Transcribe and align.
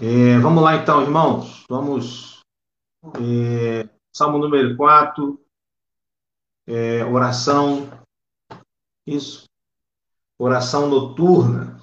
É, 0.00 0.38
vamos 0.38 0.62
lá 0.62 0.76
então, 0.76 1.02
irmãos. 1.02 1.64
Vamos. 1.68 2.40
É, 3.20 3.88
Salmo 4.12 4.38
número 4.38 4.76
4. 4.76 5.40
É, 6.66 7.04
oração. 7.04 7.88
Isso. 9.06 9.44
Oração 10.38 10.88
noturna. 10.88 11.80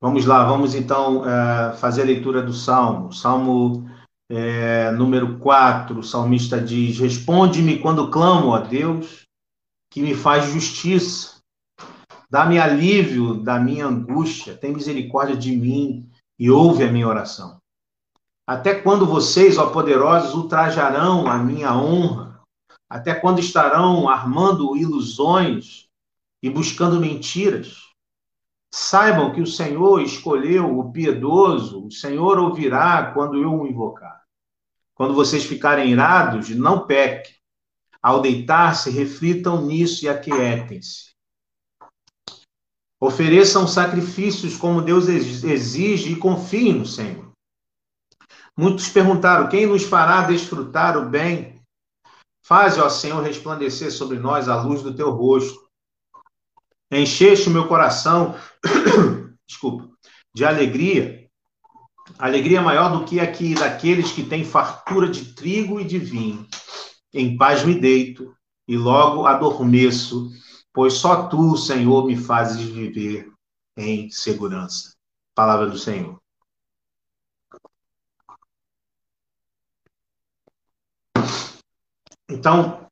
Vamos 0.00 0.26
lá, 0.26 0.44
vamos 0.44 0.74
então 0.74 1.24
é, 1.28 1.72
fazer 1.76 2.02
a 2.02 2.06
leitura 2.06 2.42
do 2.42 2.52
Salmo. 2.52 3.12
Salmo 3.12 3.88
é, 4.28 4.90
número 4.90 5.38
4, 5.38 6.00
o 6.00 6.02
salmista 6.02 6.60
diz: 6.60 6.98
Responde-me 6.98 7.78
quando 7.78 8.10
clamo 8.10 8.54
a 8.54 8.60
Deus, 8.60 9.26
que 9.90 10.02
me 10.02 10.14
faz 10.14 10.46
justiça. 10.52 11.36
Dá-me 12.28 12.58
alívio 12.58 13.34
da 13.34 13.58
minha 13.58 13.86
angústia, 13.86 14.56
tem 14.56 14.72
misericórdia 14.72 15.36
de 15.36 15.56
mim 15.56 16.10
e 16.38 16.50
ouve 16.50 16.84
a 16.84 16.92
minha 16.92 17.08
oração. 17.08 17.60
Até 18.46 18.74
quando 18.74 19.04
vocês, 19.04 19.58
ó 19.58 19.70
poderosos, 19.70 20.34
ultrajarão 20.34 21.26
a 21.26 21.36
minha 21.36 21.76
honra? 21.76 22.40
Até 22.88 23.14
quando 23.14 23.40
estarão 23.40 24.08
armando 24.08 24.76
ilusões 24.76 25.88
e 26.40 26.48
buscando 26.48 27.00
mentiras? 27.00 27.86
Saibam 28.72 29.32
que 29.32 29.40
o 29.40 29.46
Senhor 29.46 30.00
escolheu 30.00 30.78
o 30.78 30.92
piedoso, 30.92 31.86
o 31.86 31.90
Senhor 31.90 32.38
ouvirá 32.38 33.10
quando 33.12 33.36
eu 33.36 33.52
o 33.52 33.66
invocar. 33.66 34.22
Quando 34.94 35.14
vocês 35.14 35.44
ficarem 35.44 35.90
irados, 35.90 36.50
não 36.50 36.86
pequem. 36.86 37.34
Ao 38.00 38.20
deitar-se, 38.20 38.90
reflitam 38.90 39.66
nisso 39.66 40.04
e 40.04 40.08
aquietem-se. 40.08 41.15
Ofereçam 43.00 43.68
sacrifícios 43.68 44.56
como 44.56 44.80
Deus 44.80 45.06
exige 45.08 46.12
e 46.12 46.16
confiem 46.16 46.72
no 46.72 46.86
Senhor. 46.86 47.30
Muitos 48.56 48.88
perguntaram: 48.88 49.48
quem 49.48 49.66
nos 49.66 49.84
fará 49.84 50.22
desfrutar 50.22 50.96
o 50.96 51.08
bem? 51.08 51.60
Faze, 52.42 52.80
ó 52.80 52.88
Senhor, 52.88 53.22
resplandecer 53.22 53.92
sobre 53.92 54.18
nós 54.18 54.48
a 54.48 54.62
luz 54.62 54.82
do 54.82 54.94
teu 54.94 55.10
rosto. 55.10 55.66
Encheste 56.90 57.48
o 57.48 57.52
meu 57.52 57.66
coração, 57.66 58.36
desculpa, 59.46 59.90
de 60.32 60.44
alegria, 60.44 61.28
alegria 62.18 62.62
maior 62.62 62.96
do 62.96 63.04
que 63.04 63.18
a 63.18 63.30
que 63.30 63.54
daqueles 63.54 64.12
que 64.12 64.22
têm 64.22 64.44
fartura 64.44 65.08
de 65.08 65.34
trigo 65.34 65.80
e 65.80 65.84
de 65.84 65.98
vinho. 65.98 66.46
Em 67.12 67.36
paz 67.36 67.64
me 67.64 67.74
deito 67.74 68.34
e 68.68 68.76
logo 68.76 69.26
adormeço 69.26 70.30
pois 70.76 70.92
só 70.92 71.26
tu, 71.26 71.56
Senhor, 71.56 72.04
me 72.04 72.18
fazes 72.18 72.60
viver 72.60 73.32
em 73.78 74.10
segurança. 74.10 74.94
Palavra 75.34 75.70
do 75.70 75.78
Senhor. 75.78 76.20
Então, 82.28 82.90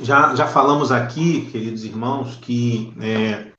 já, 0.00 0.34
já 0.34 0.46
falamos 0.46 0.90
aqui, 0.90 1.50
queridos 1.50 1.84
irmãos, 1.84 2.36
que 2.36 2.94
é, 2.98 3.52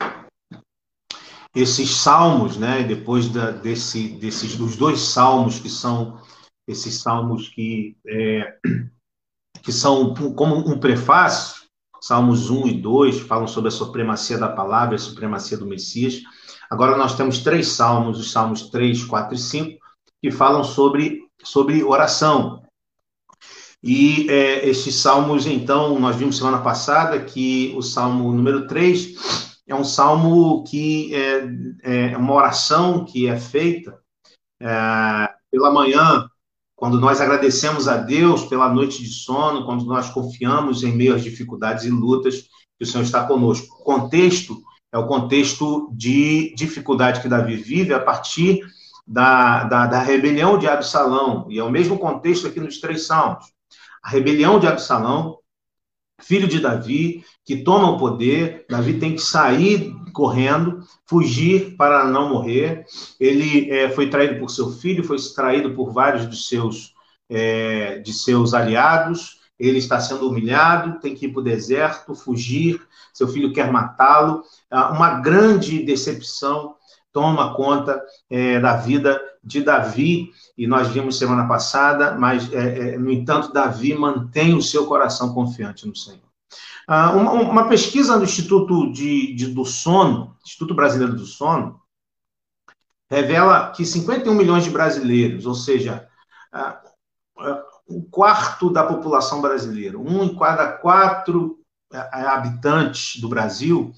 esses 1.53 1.91
salmos, 1.91 2.57
né, 2.57 2.81
depois 2.81 3.29
da, 3.29 3.51
desse, 3.51 4.17
desses 4.17 4.57
dos 4.57 4.75
dois 4.75 4.99
salmos 4.99 5.59
que 5.59 5.69
são 5.69 6.19
esses 6.67 7.01
salmos 7.01 7.49
que, 7.49 7.95
é, 8.07 8.57
que 9.61 9.71
são 9.71 10.15
como 10.33 10.55
um 10.55 10.79
prefácio, 10.79 11.56
Salmos 12.01 12.49
1 12.49 12.67
e 12.67 12.73
2 12.73 13.19
falam 13.21 13.47
sobre 13.47 13.69
a 13.69 13.71
supremacia 13.71 14.37
da 14.37 14.49
palavra, 14.49 14.95
a 14.95 14.99
supremacia 14.99 15.57
do 15.57 15.65
Messias. 15.65 16.21
Agora 16.69 16.97
nós 16.97 17.15
temos 17.15 17.39
três 17.39 17.67
salmos, 17.69 18.19
os 18.19 18.31
salmos 18.31 18.69
3, 18.69 19.05
4 19.05 19.35
e 19.35 19.37
5, 19.37 19.79
que 20.21 20.31
falam 20.31 20.63
sobre, 20.63 21.21
sobre 21.43 21.83
oração. 21.83 22.61
E 23.81 24.29
é, 24.29 24.67
estes 24.67 24.95
salmos, 24.95 25.45
então, 25.45 25.99
nós 25.99 26.15
vimos 26.15 26.37
semana 26.37 26.59
passada 26.59 27.19
que 27.23 27.73
o 27.77 27.81
salmo 27.81 28.31
número 28.33 28.67
3 28.67 29.57
é 29.67 29.75
um 29.75 29.83
salmo 29.83 30.63
que 30.63 31.13
é, 31.13 32.11
é 32.11 32.17
uma 32.17 32.33
oração 32.33 33.05
que 33.05 33.27
é 33.27 33.37
feita 33.37 33.97
é, 34.59 35.29
pela 35.51 35.71
manhã, 35.71 36.29
quando 36.77 36.99
nós 36.99 37.19
agradecemos 37.19 37.87
a 37.87 37.97
Deus 37.97 38.45
pela 38.45 38.71
noite 38.71 39.01
de 39.01 39.09
sono, 39.09 39.65
quando 39.65 39.83
nós 39.83 40.11
confiamos 40.11 40.83
em 40.83 40.95
meio 40.95 41.15
às 41.15 41.23
dificuldades 41.23 41.85
e 41.85 41.89
lutas, 41.89 42.43
que 42.77 42.83
o 42.83 42.85
Senhor 42.85 43.03
está 43.03 43.25
conosco. 43.25 43.75
O 43.79 43.83
contexto 43.83 44.61
é 44.93 44.97
o 44.97 45.07
contexto 45.07 45.89
de 45.91 46.53
dificuldade 46.55 47.19
que 47.19 47.27
Davi 47.27 47.55
vive 47.55 47.95
a 47.95 47.99
partir 47.99 48.61
da, 49.07 49.63
da, 49.63 49.87
da 49.87 49.99
rebelião 49.99 50.59
de 50.59 50.67
Absalão, 50.67 51.47
e 51.49 51.57
é 51.57 51.63
o 51.63 51.71
mesmo 51.71 51.97
contexto 51.97 52.45
aqui 52.45 52.59
nos 52.59 52.79
três 52.79 53.07
salmos. 53.07 53.45
A 54.03 54.09
rebelião 54.11 54.59
de 54.59 54.67
Absalão, 54.67 55.39
filho 56.21 56.47
de 56.47 56.59
Davi, 56.59 57.25
que 57.43 57.63
toma 57.63 57.89
o 57.89 57.97
poder, 57.97 58.67
Davi 58.69 58.99
tem 58.99 59.15
que 59.15 59.21
sair 59.21 59.95
correndo, 60.17 60.81
fugir 61.05 61.75
para 61.77 62.03
não 62.05 62.29
morrer. 62.29 62.85
Ele 63.19 63.69
é, 63.69 63.87
foi 63.91 64.09
traído 64.09 64.39
por 64.39 64.49
seu 64.49 64.71
filho, 64.71 65.03
foi 65.03 65.17
traído 65.35 65.75
por 65.75 65.93
vários 65.93 66.25
dos 66.25 66.49
seus, 66.49 66.95
é, 67.29 67.99
de 67.99 68.11
seus 68.11 68.55
aliados. 68.55 69.37
Ele 69.59 69.77
está 69.77 69.99
sendo 69.99 70.27
humilhado, 70.27 70.99
tem 70.99 71.13
que 71.13 71.27
ir 71.27 71.29
para 71.29 71.41
o 71.41 71.43
deserto, 71.43 72.15
fugir. 72.15 72.81
Seu 73.13 73.27
filho 73.27 73.53
quer 73.53 73.71
matá-lo. 73.71 74.41
Ah, 74.71 74.91
uma 74.91 75.19
grande 75.19 75.83
decepção 75.83 76.75
toma 77.13 77.53
conta 77.53 78.01
é, 78.27 78.59
da 78.59 78.75
vida 78.75 79.21
de 79.43 79.61
Davi, 79.61 80.31
e 80.57 80.67
nós 80.67 80.89
vimos 80.89 81.17
semana 81.17 81.47
passada, 81.47 82.15
mas, 82.15 82.51
é, 82.51 82.93
é, 82.93 82.97
no 82.97 83.09
entanto, 83.09 83.53
Davi 83.53 83.93
mantém 83.93 84.53
o 84.53 84.61
seu 84.61 84.85
coração 84.85 85.33
confiante 85.33 85.87
no 85.87 85.95
Senhor. 85.95 86.26
Ah, 86.89 87.11
uma, 87.11 87.31
uma, 87.33 87.67
pesquisa 87.67 88.17
do 88.17 88.23
Instituto 88.23 88.89
de, 88.93 89.33
de, 89.35 89.47
do 89.47 89.65
Sono, 89.65 90.37
Instituto 90.45 90.73
Brasileiro 90.73 91.13
do 91.13 91.25
Sono, 91.25 91.81
revela 93.09 93.71
que 93.71 93.85
51 93.85 94.33
milhões 94.33 94.63
de 94.63 94.69
brasileiros, 94.69 95.45
ou 95.45 95.53
seja, 95.53 96.07
ah, 96.49 96.81
ah, 97.39 97.63
um 97.89 98.01
quarto 98.01 98.69
da 98.69 98.85
população 98.85 99.41
brasileira, 99.41 99.99
um 99.99 100.23
em 100.23 100.37
cada 100.37 100.77
quatro 100.77 101.59
habitantes 101.91 103.19
do 103.19 103.29
Brasil, 103.29 103.93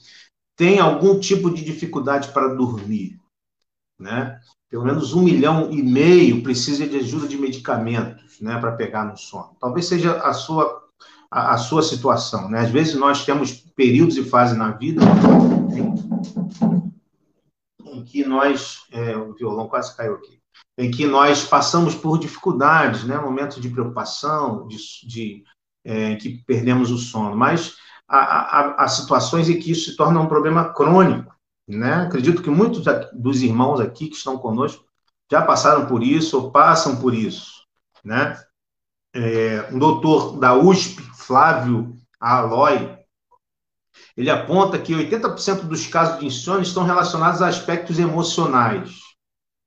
tem 0.55 0.79
algum 0.79 1.19
tipo 1.19 1.51
de 1.51 1.63
dificuldade 1.63 2.31
para 2.31 2.53
dormir, 2.53 3.19
né? 3.99 4.39
Pelo 4.69 4.83
menos 4.83 5.13
um 5.13 5.23
milhão 5.23 5.71
e 5.71 5.81
meio 5.81 6.43
precisa 6.43 6.87
de 6.87 6.97
ajuda 6.97 7.27
de 7.27 7.37
medicamentos, 7.37 8.39
né, 8.39 8.59
para 8.59 8.73
pegar 8.73 9.05
no 9.05 9.17
sono. 9.17 9.55
Talvez 9.59 9.87
seja 9.87 10.17
a 10.21 10.33
sua 10.33 10.78
a, 11.31 11.53
a, 11.53 11.57
sua 11.57 11.81
situação. 11.81 12.49
Né? 12.49 12.61
Às 12.61 12.71
vezes 12.71 12.95
nós 12.95 13.25
temos 13.25 13.51
períodos 13.75 14.17
e 14.17 14.23
fases 14.23 14.57
na 14.57 14.71
vida 14.71 15.01
em, 15.71 15.93
em 17.85 18.03
que 18.03 18.25
nós. 18.25 18.83
É, 18.91 19.15
o 19.15 19.33
violão 19.33 19.67
quase 19.67 19.95
caiu 19.95 20.15
aqui. 20.15 20.39
Em 20.77 20.89
que 20.89 21.05
nós 21.05 21.43
passamos 21.43 21.93
por 21.93 22.17
dificuldades, 22.17 23.03
né? 23.03 23.17
momentos 23.17 23.61
de 23.61 23.69
preocupação, 23.69 24.67
de, 24.67 24.77
de 25.05 25.43
é, 25.85 26.15
que 26.15 26.43
perdemos 26.45 26.89
o 26.89 26.97
sono. 26.97 27.35
Mas 27.35 27.75
há, 28.07 28.17
há, 28.17 28.83
há 28.83 28.87
situações 28.87 29.49
em 29.49 29.59
que 29.59 29.71
isso 29.71 29.91
se 29.91 29.97
torna 29.97 30.19
um 30.19 30.27
problema 30.27 30.73
crônico. 30.73 31.35
Né? 31.67 31.93
Acredito 31.93 32.41
que 32.41 32.49
muitos 32.49 32.83
dos 33.13 33.41
irmãos 33.43 33.79
aqui 33.79 34.07
que 34.07 34.15
estão 34.15 34.37
conosco 34.37 34.83
já 35.31 35.41
passaram 35.43 35.85
por 35.85 36.01
isso 36.01 36.37
ou 36.37 36.51
passam 36.51 36.99
por 36.99 37.13
isso. 37.13 37.63
Né? 38.03 38.41
É, 39.13 39.69
um 39.71 39.77
doutor 39.77 40.39
da 40.39 40.55
USP 40.55 41.08
Flávio 41.29 41.95
Aloy, 42.19 42.97
ele 44.17 44.31
aponta 44.31 44.79
que 44.79 44.95
80% 44.95 45.61
dos 45.67 45.85
casos 45.85 46.19
de 46.19 46.25
insônia 46.25 46.63
estão 46.63 46.83
relacionados 46.83 47.39
a 47.43 47.47
aspectos 47.47 47.99
emocionais, 47.99 48.95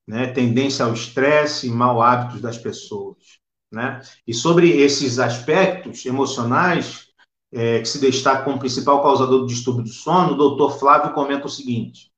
né? 0.04 0.26
tendência 0.26 0.84
ao 0.84 0.92
estresse 0.92 1.68
e 1.68 1.70
mau 1.70 2.02
hábitos 2.02 2.40
das 2.40 2.58
pessoas. 2.58 3.38
Né? 3.70 4.00
E 4.26 4.34
sobre 4.34 4.70
esses 4.70 5.20
aspectos 5.20 6.04
emocionais, 6.04 7.06
é, 7.52 7.78
que 7.78 7.86
se 7.86 8.00
destaca 8.00 8.42
como 8.42 8.58
principal 8.58 9.00
causador 9.00 9.42
do 9.42 9.46
distúrbio 9.46 9.84
do 9.84 9.90
sono, 9.90 10.32
o 10.32 10.36
doutor 10.36 10.80
Flávio 10.80 11.12
comenta 11.12 11.46
o 11.46 11.50
seguinte: 11.50 12.10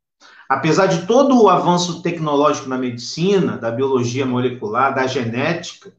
apesar 0.48 0.86
de 0.86 1.06
todo 1.06 1.38
o 1.38 1.50
avanço 1.50 2.00
tecnológico 2.00 2.66
na 2.66 2.78
medicina, 2.78 3.58
da 3.58 3.70
biologia 3.70 4.24
molecular, 4.24 4.94
da 4.94 5.06
genética, 5.06 5.94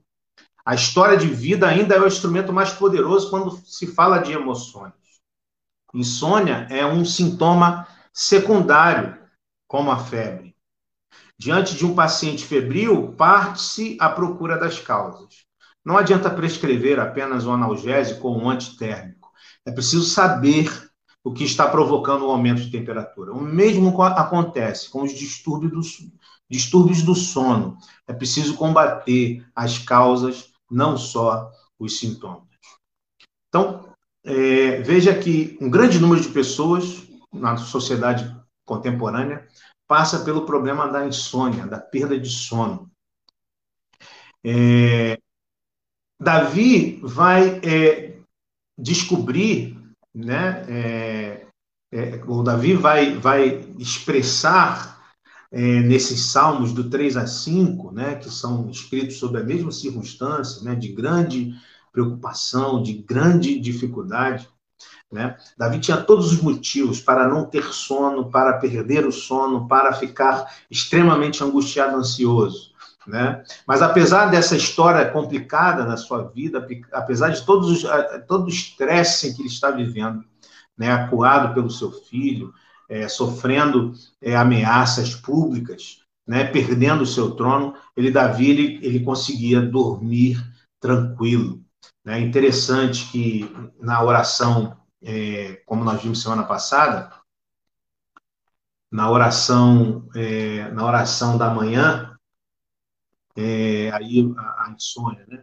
a 0.66 0.74
história 0.74 1.16
de 1.16 1.28
vida 1.28 1.68
ainda 1.68 1.94
é 1.94 2.00
o 2.00 2.08
instrumento 2.08 2.52
mais 2.52 2.72
poderoso 2.72 3.30
quando 3.30 3.56
se 3.66 3.86
fala 3.86 4.18
de 4.18 4.32
emoções. 4.32 4.94
Insônia 5.94 6.68
é 6.72 6.84
um 6.86 7.06
sintoma 7.06 7.88
secundário, 8.12 9.18
como 9.68 9.92
a 9.92 9.98
febre. 9.98 10.56
Diante 11.38 11.76
de 11.76 11.86
um 11.86 11.94
paciente 11.94 12.44
febril, 12.44 13.14
parte-se 13.14 13.96
à 14.00 14.10
procura 14.10 14.58
das 14.58 14.80
causas. 14.80 15.46
Não 15.86 15.98
adianta 15.98 16.32
prescrever 16.32 17.00
apenas 17.00 17.46
um 17.46 17.54
analgésico 17.54 18.28
ou 18.28 18.42
um 18.42 18.50
antitérmico. 18.50 19.32
É 19.64 19.72
preciso 19.72 20.06
saber 20.06 20.90
o 21.24 21.32
que 21.32 21.44
está 21.44 21.68
provocando 21.68 22.26
o 22.26 22.32
aumento 22.32 22.62
de 22.62 22.72
temperatura. 22.72 23.34
O 23.34 23.42
mesmo 23.42 24.02
acontece 24.02 24.90
com 24.90 25.04
os 25.04 25.14
distúrbios 25.14 25.72
do, 25.72 26.12
distúrbios 26.50 27.04
do 27.04 27.14
sono. 27.14 27.78
É 28.08 28.14
preciso 28.14 28.56
combater 28.56 29.46
as 29.56 29.78
causas, 29.78 30.55
não 30.70 30.98
só 30.98 31.52
os 31.80 32.00
sintomas. 32.00 32.48
Então, 33.50 33.90
é, 34.24 34.82
veja 34.82 35.18
que 35.18 35.58
um 35.62 35.70
grande 35.70 36.00
número 36.00 36.22
de 36.22 36.30
pessoas 36.30 37.04
na 37.32 37.58
sociedade 37.58 38.36
contemporânea 38.66 39.48
passa 39.88 40.24
pelo 40.24 40.46
problema 40.46 40.88
da 40.88 41.06
insônia, 41.06 41.68
da 41.68 41.80
perda 41.80 42.20
de 42.20 42.30
sono. 42.30 42.90
É, 44.44 45.20
Davi 46.20 47.00
vai 47.04 47.60
é, 47.64 48.20
descobrir, 48.78 49.78
né, 50.14 50.66
é, 50.68 51.48
é, 51.92 52.24
o 52.28 52.42
Davi 52.42 52.74
vai, 52.74 53.16
vai 53.16 53.74
expressar 53.78 54.95
é, 55.56 55.80
nesses 55.80 56.34
salmos 56.34 56.74
do 56.74 56.90
3 56.90 57.16
a 57.16 57.26
5, 57.26 57.94
né, 57.94 58.16
que 58.16 58.30
são 58.30 58.70
escritos 58.70 59.16
sobre 59.16 59.40
a 59.40 59.44
mesma 59.44 59.72
circunstância, 59.72 60.62
né, 60.62 60.76
de 60.76 60.90
grande 60.90 61.54
preocupação, 61.94 62.84
de 62.84 62.92
grande 62.92 63.58
dificuldade, 63.58 64.50
né? 65.10 65.38
Davi 65.58 65.80
tinha 65.80 65.96
todos 65.96 66.34
os 66.34 66.42
motivos 66.42 67.00
para 67.00 67.26
não 67.26 67.46
ter 67.46 67.64
sono, 67.72 68.30
para 68.30 68.58
perder 68.58 69.06
o 69.06 69.14
sono, 69.14 69.66
para 69.66 69.94
ficar 69.94 70.46
extremamente 70.70 71.42
angustiado, 71.42 71.96
ansioso. 71.96 72.74
Né? 73.08 73.42
Mas 73.66 73.82
apesar 73.82 74.26
dessa 74.26 74.58
história 74.58 75.10
complicada 75.10 75.86
na 75.86 75.96
sua 75.96 76.24
vida, 76.24 76.68
apesar 76.92 77.30
de 77.30 77.46
todos 77.46 77.70
os, 77.70 77.90
todo 78.28 78.46
o 78.46 78.50
estresse 78.50 79.34
que 79.34 79.42
ele 79.42 79.48
está 79.48 79.72
vivendo, 79.72 80.26
né, 80.78 80.92
acuado 80.92 81.54
pelo 81.54 81.70
seu 81.70 81.92
filho, 81.92 82.52
é, 82.90 83.08
sofrendo 83.08 83.94
é, 84.22 84.36
ameaças 84.36 85.16
públicas, 85.16 86.02
né, 86.26 86.44
perdendo 86.46 87.04
o 87.04 87.08
seu 87.08 87.32
trono, 87.32 87.76
ele 87.96 88.12
Davi 88.12 88.50
ele, 88.50 88.80
ele 88.86 89.00
conseguia 89.02 89.62
dormir 89.62 90.44
tranquilo. 90.80 91.64
É 92.06 92.20
interessante 92.20 93.10
que 93.12 93.50
na 93.80 94.04
oração, 94.04 94.78
é, 95.02 95.62
como 95.66 95.84
nós 95.84 96.02
vimos 96.02 96.22
semana 96.22 96.44
passada, 96.44 97.12
na 98.92 99.10
oração, 99.10 100.08
é, 100.16 100.70
na 100.72 100.86
oração 100.86 101.38
da 101.38 101.50
manhã, 101.50 102.16
é, 103.36 103.92
aí 103.92 104.34
a, 104.38 104.66
a 104.66 104.72
insônia, 104.76 105.26
né? 105.28 105.42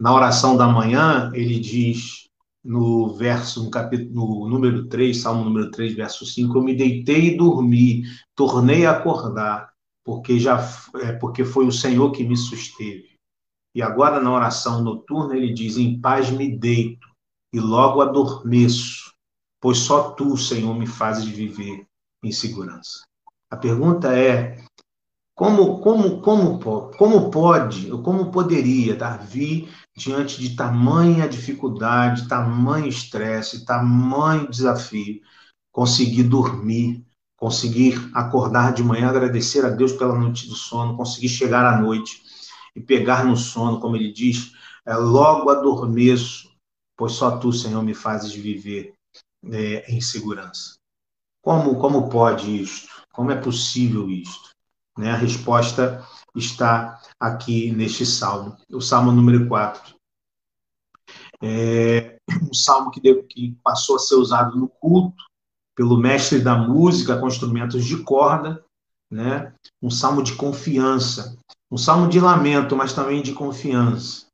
Na 0.00 0.14
oração 0.14 0.56
da 0.56 0.66
manhã, 0.68 1.30
ele 1.34 1.58
diz 1.58 2.27
no 2.64 3.14
verso, 3.14 3.64
no 3.64 3.70
capítulo, 3.70 4.12
no 4.14 4.48
número 4.48 4.88
3, 4.88 5.16
Salmo 5.16 5.44
número 5.44 5.70
3, 5.70 5.94
verso 5.94 6.26
5, 6.26 6.56
eu 6.56 6.62
me 6.62 6.74
deitei 6.74 7.28
e 7.28 7.36
dormi, 7.36 8.02
tornei 8.34 8.84
a 8.84 8.92
acordar, 8.92 9.72
porque 10.04 10.38
já 10.38 10.58
é, 10.96 11.12
porque 11.12 11.44
foi 11.44 11.66
o 11.66 11.72
Senhor 11.72 12.10
que 12.12 12.24
me 12.24 12.36
susteve. 12.36 13.16
E 13.74 13.82
agora, 13.82 14.20
na 14.20 14.32
oração 14.32 14.82
noturna, 14.82 15.36
ele 15.36 15.52
diz: 15.52 15.76
Em 15.76 16.00
paz 16.00 16.30
me 16.30 16.56
deito 16.56 17.06
e 17.52 17.60
logo 17.60 18.00
adormeço, 18.00 19.12
pois 19.60 19.78
só 19.78 20.10
tu, 20.10 20.36
Senhor, 20.36 20.74
me 20.74 20.86
fazes 20.86 21.26
viver 21.26 21.86
em 22.22 22.32
segurança. 22.32 23.04
A 23.50 23.56
pergunta 23.56 24.16
é: 24.18 24.64
como, 25.34 25.80
como, 25.80 26.20
como, 26.20 26.58
como 26.58 27.30
pode, 27.30 27.92
ou 27.92 28.02
como 28.02 28.32
poderia 28.32 28.96
Davi, 28.96 29.68
diante 29.98 30.40
de 30.40 30.54
tamanha 30.54 31.28
dificuldade, 31.28 32.28
tamanho 32.28 32.86
estresse, 32.86 33.64
tamanho 33.64 34.48
desafio, 34.48 35.20
conseguir 35.72 36.22
dormir, 36.22 37.04
conseguir 37.36 38.10
acordar 38.14 38.72
de 38.72 38.82
manhã, 38.82 39.08
agradecer 39.08 39.64
a 39.64 39.70
Deus 39.70 39.92
pela 39.92 40.16
noite 40.16 40.48
do 40.48 40.54
sono, 40.54 40.96
conseguir 40.96 41.28
chegar 41.28 41.64
à 41.64 41.80
noite 41.80 42.22
e 42.74 42.80
pegar 42.80 43.24
no 43.24 43.36
sono, 43.36 43.80
como 43.80 43.96
ele 43.96 44.12
diz, 44.12 44.52
é, 44.86 44.94
logo 44.94 45.50
adormeço, 45.50 46.48
pois 46.96 47.12
só 47.12 47.36
tu, 47.36 47.52
Senhor, 47.52 47.82
me 47.82 47.94
fazes 47.94 48.32
viver 48.32 48.94
é, 49.50 49.92
em 49.92 50.00
segurança. 50.00 50.76
Como, 51.42 51.76
como 51.76 52.08
pode 52.08 52.62
isto? 52.62 52.88
Como 53.12 53.32
é 53.32 53.36
possível 53.36 54.08
isto? 54.08 54.50
Né? 54.96 55.10
A 55.10 55.16
resposta 55.16 56.04
está 56.34 57.00
aqui 57.18 57.72
neste 57.72 58.06
salmo, 58.06 58.56
o 58.70 58.80
salmo 58.80 59.12
número 59.12 59.48
4. 59.48 59.94
É 61.42 62.18
um 62.50 62.54
salmo 62.54 62.90
que, 62.90 63.00
deu, 63.00 63.22
que 63.24 63.56
passou 63.62 63.96
a 63.96 63.98
ser 63.98 64.14
usado 64.14 64.56
no 64.56 64.68
culto 64.68 65.22
pelo 65.74 65.96
mestre 65.96 66.40
da 66.40 66.56
música 66.56 67.16
com 67.18 67.28
instrumentos 67.28 67.84
de 67.84 68.02
corda, 68.02 68.64
né? 69.10 69.52
um 69.80 69.90
salmo 69.90 70.22
de 70.22 70.34
confiança, 70.34 71.38
um 71.70 71.76
salmo 71.76 72.08
de 72.08 72.20
lamento, 72.20 72.76
mas 72.76 72.92
também 72.92 73.22
de 73.22 73.32
confiança. 73.32 74.26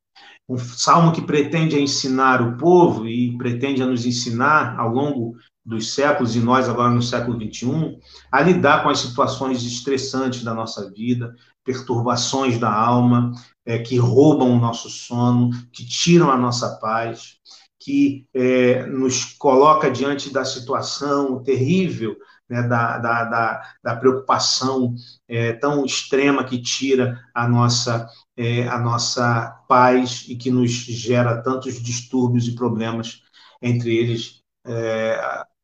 Um 0.48 0.58
salmo 0.58 1.12
que 1.12 1.22
pretende 1.22 1.80
ensinar 1.80 2.42
o 2.42 2.56
povo 2.56 3.06
e 3.06 3.36
pretende 3.36 3.84
nos 3.84 4.04
ensinar 4.04 4.78
ao 4.78 4.90
longo 4.90 5.36
dos 5.64 5.94
séculos, 5.94 6.36
e 6.36 6.40
nós 6.40 6.68
agora 6.68 6.90
no 6.90 7.00
século 7.00 7.38
XXI, 7.40 7.98
a 8.30 8.42
lidar 8.42 8.82
com 8.82 8.90
as 8.90 8.98
situações 8.98 9.62
estressantes 9.62 10.44
da 10.44 10.52
nossa 10.52 10.90
vida, 10.90 11.34
perturbações 11.64 12.58
da 12.58 12.72
alma, 12.72 13.32
é, 13.64 13.78
que 13.78 13.96
roubam 13.96 14.52
o 14.52 14.60
nosso 14.60 14.90
sono, 14.90 15.50
que 15.72 15.86
tiram 15.86 16.30
a 16.30 16.36
nossa 16.36 16.76
paz, 16.76 17.38
que 17.80 18.26
é, 18.34 18.86
nos 18.86 19.24
coloca 19.34 19.90
diante 19.90 20.32
da 20.32 20.44
situação 20.44 21.42
terrível 21.42 22.16
né, 22.48 22.62
da, 22.62 22.98
da, 22.98 23.24
da, 23.24 23.74
da, 23.82 23.96
preocupação 23.96 24.94
é, 25.26 25.52
tão 25.54 25.84
extrema 25.84 26.44
que 26.44 26.60
tira 26.60 27.18
a 27.34 27.48
nossa, 27.48 28.06
é, 28.36 28.68
a 28.68 28.78
nossa 28.78 29.50
paz 29.68 30.24
e 30.28 30.36
que 30.36 30.50
nos 30.50 30.70
gera 30.70 31.42
tantos 31.42 31.82
distúrbios 31.82 32.46
e 32.46 32.54
problemas, 32.54 33.22
entre 33.62 33.96
eles 33.96 34.42
é, 34.66 35.14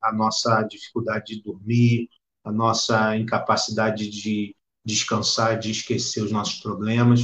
a 0.02 0.12
nossa 0.12 0.62
dificuldade 0.62 1.36
de 1.36 1.42
dormir, 1.42 2.08
a 2.44 2.50
nossa 2.50 3.16
incapacidade 3.16 4.08
de 4.08 4.54
descansar, 4.84 5.58
de 5.58 5.70
esquecer 5.70 6.22
os 6.22 6.32
nossos 6.32 6.60
problemas 6.60 7.20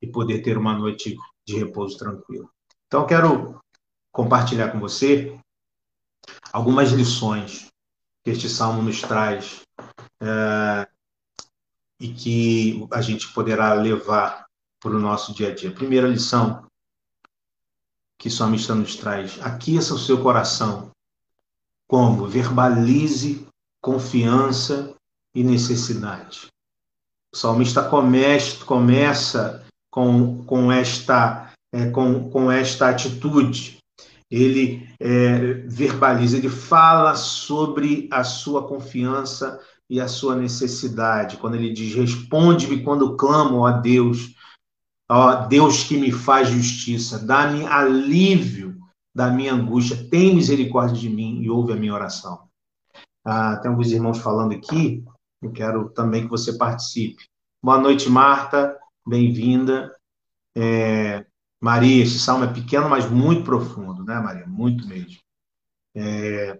e 0.00 0.06
poder 0.06 0.42
ter 0.42 0.56
uma 0.56 0.76
noite 0.76 1.16
de 1.46 1.56
repouso 1.56 1.96
tranquilo. 1.96 2.50
Então, 2.86 3.06
quero 3.06 3.60
compartilhar 4.12 4.70
com 4.70 4.78
você 4.78 5.38
algumas 6.52 6.90
lições 6.90 7.68
que 8.24 8.30
este 8.30 8.48
salmo 8.48 8.82
nos 8.82 9.00
traz 9.00 9.62
é, 10.20 10.88
e 12.00 12.12
que 12.12 12.86
a 12.90 13.00
gente 13.00 13.32
poderá 13.32 13.72
levar 13.74 14.46
para 14.80 14.90
o 14.90 15.00
nosso 15.00 15.34
dia 15.34 15.48
a 15.50 15.54
dia. 15.54 15.72
Primeira 15.72 16.06
lição 16.06 16.66
que 18.18 18.28
o 18.28 18.30
salmista 18.30 18.74
nos 18.74 18.96
traz: 18.96 19.40
aqueça 19.40 19.94
o 19.94 19.98
seu 19.98 20.22
coração. 20.22 20.90
Como? 21.86 22.26
Verbalize 22.26 23.46
confiança 23.80 24.94
e 25.34 25.42
necessidade. 25.42 26.48
O 27.34 27.36
salmista 27.36 27.82
começa, 27.82 29.66
com, 29.90 30.44
com, 30.44 30.72
esta, 30.72 31.52
é, 31.72 31.90
com, 31.90 32.30
com 32.30 32.50
esta 32.50 32.88
atitude 32.88 33.78
ele 34.30 34.86
é, 35.00 35.54
verbaliza, 35.66 36.36
ele 36.36 36.50
fala 36.50 37.14
sobre 37.14 38.08
a 38.10 38.22
sua 38.22 38.66
confiança 38.66 39.58
e 39.88 40.00
a 40.00 40.08
sua 40.08 40.36
necessidade. 40.36 41.38
Quando 41.38 41.54
ele 41.54 41.72
diz: 41.72 41.94
Responde-me 41.94 42.82
quando 42.82 43.16
clamo 43.16 43.64
a 43.64 43.72
Deus, 43.72 44.34
ó 45.10 45.46
Deus 45.46 45.84
que 45.84 45.96
me 45.96 46.12
faz 46.12 46.48
justiça, 46.48 47.18
dá-me 47.18 47.66
alívio 47.66 48.76
da 49.14 49.30
minha 49.30 49.54
angústia, 49.54 50.08
tem 50.10 50.34
misericórdia 50.34 50.96
de 50.96 51.08
mim 51.08 51.40
e 51.40 51.50
ouve 51.50 51.72
a 51.72 51.76
minha 51.76 51.94
oração. 51.94 52.46
Ah, 53.24 53.56
tem 53.56 53.70
alguns 53.70 53.90
irmãos 53.90 54.18
falando 54.18 54.52
aqui, 54.52 55.04
eu 55.40 55.52
quero 55.52 55.88
também 55.90 56.24
que 56.24 56.30
você 56.30 56.56
participe. 56.56 57.28
Boa 57.62 57.78
noite, 57.78 58.08
Marta, 58.08 58.76
bem-vinda. 59.06 59.94
É, 60.56 61.24
Maria, 61.60 62.02
esse 62.02 62.18
salmo 62.18 62.44
é 62.44 62.52
pequeno, 62.52 62.88
mas 62.88 63.08
muito 63.10 63.44
profundo, 63.44 64.04
né, 64.04 64.18
Maria? 64.20 64.46
Muito 64.46 64.86
mesmo. 64.86 65.18
É... 65.94 66.58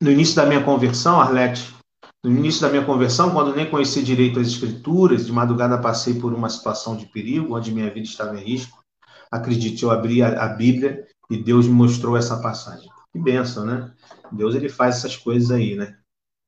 No 0.00 0.10
início 0.10 0.36
da 0.36 0.46
minha 0.46 0.62
conversão, 0.62 1.20
Arlete, 1.20 1.74
no 2.22 2.30
início 2.30 2.60
da 2.60 2.68
minha 2.68 2.84
conversão, 2.84 3.32
quando 3.32 3.54
nem 3.54 3.68
conheci 3.68 4.02
direito 4.02 4.38
as 4.38 4.48
escrituras, 4.48 5.26
de 5.26 5.32
madrugada 5.32 5.80
passei 5.80 6.18
por 6.18 6.32
uma 6.32 6.48
situação 6.48 6.96
de 6.96 7.06
perigo, 7.06 7.56
onde 7.56 7.72
minha 7.72 7.92
vida 7.92 8.06
estava 8.06 8.38
em 8.38 8.44
risco. 8.44 8.82
Acredite, 9.30 9.82
eu 9.82 9.90
abri 9.90 10.22
a, 10.22 10.44
a 10.44 10.48
Bíblia 10.48 11.06
e 11.30 11.36
Deus 11.36 11.66
me 11.66 11.74
mostrou 11.74 12.16
essa 12.16 12.40
passagem. 12.40 12.88
Que 13.12 13.18
benção, 13.18 13.64
né? 13.64 13.92
Deus 14.32 14.54
ele 14.54 14.68
faz 14.68 14.96
essas 14.96 15.16
coisas 15.16 15.50
aí, 15.50 15.74
né? 15.74 15.97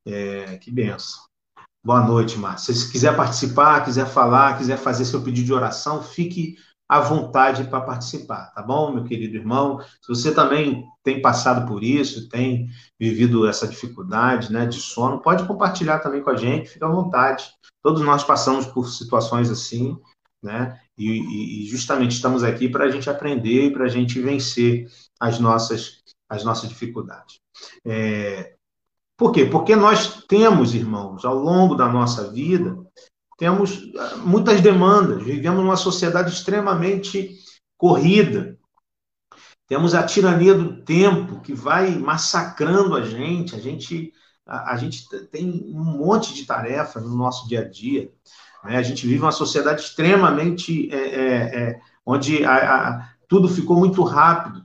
É, 0.07 0.57
que 0.59 0.71
benção. 0.71 1.21
Boa 1.83 2.07
noite, 2.07 2.38
Márcia. 2.38 2.75
Se 2.75 2.90
quiser 2.92 3.16
participar, 3.16 3.85
quiser 3.85 4.07
falar, 4.07 4.59
quiser 4.59 4.76
fazer 4.76 5.04
seu 5.04 5.23
pedido 5.23 5.47
de 5.47 5.52
oração, 5.52 6.02
fique 6.02 6.57
à 6.90 7.00
vontade 7.00 7.64
para 7.64 7.80
participar, 7.80 8.52
tá 8.52 8.61
bom, 8.61 8.92
meu 8.92 9.04
querido 9.04 9.37
irmão? 9.37 9.80
Se 9.80 10.09
você 10.09 10.35
também 10.35 10.85
tem 11.04 11.23
passado 11.23 11.66
por 11.66 11.85
isso, 11.85 12.28
tem 12.28 12.69
vivido 12.99 13.47
essa 13.47 13.69
dificuldade 13.69 14.52
né, 14.52 14.66
de 14.66 14.80
sono, 14.80 15.23
pode 15.23 15.47
compartilhar 15.47 16.00
também 16.00 16.21
com 16.21 16.30
a 16.30 16.37
gente, 16.37 16.69
fica 16.69 16.87
à 16.87 16.90
vontade. 16.90 17.49
Todos 17.83 18.02
nós 18.02 18.25
passamos 18.25 18.66
por 18.66 18.88
situações 18.88 19.50
assim, 19.50 19.97
né? 20.42 20.78
E, 20.99 21.62
e 21.62 21.69
justamente 21.69 22.16
estamos 22.16 22.42
aqui 22.42 22.69
para 22.69 22.85
a 22.85 22.90
gente 22.90 23.09
aprender 23.09 23.66
e 23.66 23.73
para 23.73 23.85
a 23.85 23.88
gente 23.88 24.21
vencer 24.21 24.87
as 25.19 25.38
nossas, 25.38 26.02
as 26.28 26.45
nossas 26.45 26.69
dificuldades. 26.69 27.38
É... 27.87 28.57
Por 29.21 29.33
quê? 29.33 29.45
Porque 29.45 29.77
nós 29.77 30.25
temos, 30.27 30.75
irmãos, 30.75 31.27
ao 31.27 31.35
longo 31.35 31.75
da 31.75 31.87
nossa 31.87 32.31
vida, 32.33 32.75
temos 33.37 33.93
ah, 33.99 34.17
muitas 34.17 34.62
demandas, 34.62 35.23
vivemos 35.23 35.62
numa 35.62 35.77
sociedade 35.77 36.33
extremamente 36.33 37.37
corrida. 37.77 38.59
Temos 39.69 39.95
a 39.95 40.03
tirania 40.05 40.55
do 40.55 40.83
tempo 40.85 41.43
que 41.43 41.53
vai 41.53 41.99
massacrando 41.99 42.97
a 42.97 43.03
gente. 43.03 43.55
A 43.55 43.59
gente, 43.59 44.11
a, 44.47 44.73
a 44.73 44.77
gente 44.79 45.07
tem 45.27 45.67
um 45.67 45.85
monte 45.85 46.33
de 46.33 46.47
tarefas 46.47 47.03
no 47.03 47.15
nosso 47.15 47.47
dia 47.47 47.61
a 47.61 47.69
dia. 47.69 48.11
Né? 48.65 48.79
A 48.79 48.83
gente 48.83 49.07
vive 49.07 49.21
uma 49.21 49.33
sociedade 49.33 49.83
extremamente 49.83 50.91
é, 50.91 50.97
é, 50.97 51.61
é, 51.61 51.81
onde 52.07 52.43
a, 52.43 52.55
a, 52.55 53.09
tudo 53.29 53.50
ficou 53.50 53.77
muito 53.77 54.03
rápido. 54.03 54.65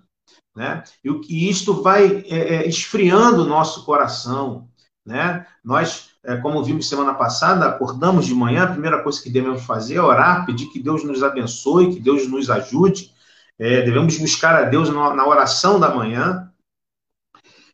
Né? 0.56 0.84
E, 1.04 1.10
e 1.30 1.50
isto 1.50 1.82
vai 1.82 2.24
é, 2.28 2.56
é, 2.56 2.68
esfriando 2.68 3.44
o 3.44 3.48
nosso 3.48 3.84
coração. 3.84 4.68
Né? 5.06 5.46
Nós 5.64 6.16
é, 6.26 6.36
como 6.38 6.64
vimos 6.64 6.90
semana 6.90 7.14
passada, 7.14 7.68
acordamos 7.68 8.26
de 8.26 8.34
manhã, 8.34 8.64
a 8.64 8.72
primeira 8.72 9.04
coisa 9.04 9.22
que 9.22 9.30
devemos 9.30 9.64
fazer 9.64 9.96
é 9.96 10.02
orar, 10.02 10.44
pedir 10.46 10.68
que 10.68 10.80
Deus 10.80 11.04
nos 11.04 11.22
abençoe, 11.22 11.94
que 11.94 12.00
Deus 12.00 12.28
nos 12.28 12.50
ajude. 12.50 13.12
É, 13.60 13.84
devemos 13.84 14.18
buscar 14.18 14.56
a 14.56 14.64
Deus 14.64 14.90
na 14.90 15.28
oração 15.28 15.80
da 15.80 15.94
manhã. 15.94 16.52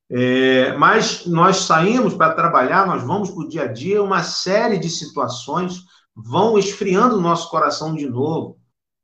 É, 0.10 0.74
mas 0.74 1.26
nós 1.26 1.58
saímos 1.58 2.14
para 2.14 2.34
trabalhar, 2.34 2.86
nós 2.86 3.02
vamos 3.02 3.32
para 3.32 3.40
o 3.40 3.48
dia 3.48 3.64
a 3.64 3.68
dia, 3.68 4.04
uma 4.04 4.22
série 4.22 4.78
de 4.78 4.90
situações 4.90 5.86
vão 6.14 6.60
esfriando 6.60 7.16
o 7.16 7.22
nosso 7.22 7.50
coração 7.50 7.96
de 7.96 8.06
novo, 8.06 8.60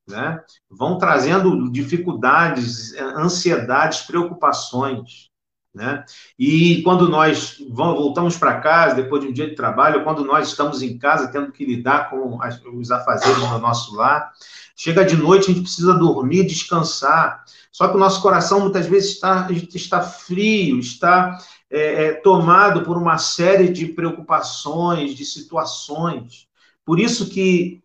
né? 0.07 0.41
vão 0.69 0.97
trazendo 0.97 1.69
dificuldades, 1.71 2.95
ansiedades, 2.95 4.01
preocupações. 4.01 5.29
Né? 5.75 6.03
E 6.39 6.81
quando 6.81 7.07
nós 7.07 7.57
voltamos 7.69 8.35
para 8.35 8.59
casa, 8.59 8.95
depois 8.95 9.21
de 9.21 9.27
um 9.27 9.33
dia 9.33 9.47
de 9.47 9.55
trabalho, 9.55 10.03
quando 10.03 10.25
nós 10.25 10.47
estamos 10.47 10.81
em 10.81 10.97
casa 10.97 11.27
tendo 11.27 11.51
que 11.51 11.65
lidar 11.65 12.09
com 12.09 12.39
os 12.73 12.89
afazeres 12.89 13.37
do 13.37 13.59
nosso 13.59 13.95
lar, 13.95 14.31
chega 14.75 15.05
de 15.05 15.15
noite, 15.15 15.51
a 15.51 15.53
gente 15.53 15.61
precisa 15.61 15.93
dormir, 15.93 16.47
descansar. 16.47 17.43
Só 17.71 17.87
que 17.87 17.95
o 17.95 17.99
nosso 17.99 18.21
coração 18.23 18.61
muitas 18.61 18.87
vezes 18.87 19.11
está, 19.11 19.47
está 19.51 20.01
frio, 20.01 20.79
está 20.79 21.37
é, 21.69 22.05
é, 22.05 22.13
tomado 22.13 22.81
por 22.81 22.97
uma 22.97 23.19
série 23.19 23.69
de 23.69 23.85
preocupações, 23.85 25.13
de 25.13 25.25
situações. 25.25 26.47
Por 26.83 26.99
isso 26.99 27.29
que 27.29 27.83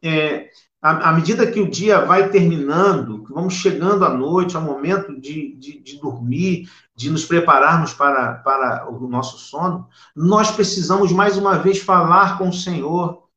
à, 0.82 1.12
medida 1.12 1.46
que 1.46 1.60
o 1.60 1.70
dia 1.70 2.04
vai 2.04 2.28
terminando, 2.28 3.22
que 3.24 3.32
vamos 3.32 3.54
chegando 3.54 4.04
à 4.04 4.12
noite, 4.12 4.56
ao 4.56 4.62
momento 4.62 5.18
de, 5.20 5.54
de, 5.54 5.80
de 5.80 6.00
dormir, 6.00 6.68
de 6.96 7.08
nos 7.08 7.24
prepararmos 7.24 7.94
para, 7.94 8.34
para 8.34 8.90
o 8.90 9.06
nosso 9.06 9.38
sono, 9.38 9.88
nós 10.14 10.50
precisamos 10.50 11.12
mais 11.12 11.36
uma 11.36 11.56
vez 11.56 11.78
falar 11.78 12.36
com 12.36 12.48
o 12.48 12.52
Senhor, 12.52 13.28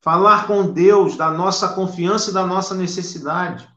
falar 0.00 0.46
com 0.46 0.72
Deus 0.72 1.16
da 1.16 1.32
nossa 1.32 1.68
confiança 1.70 2.30
e 2.30 2.34
da 2.34 2.46
nossa 2.46 2.76
necessidade, 2.76 3.68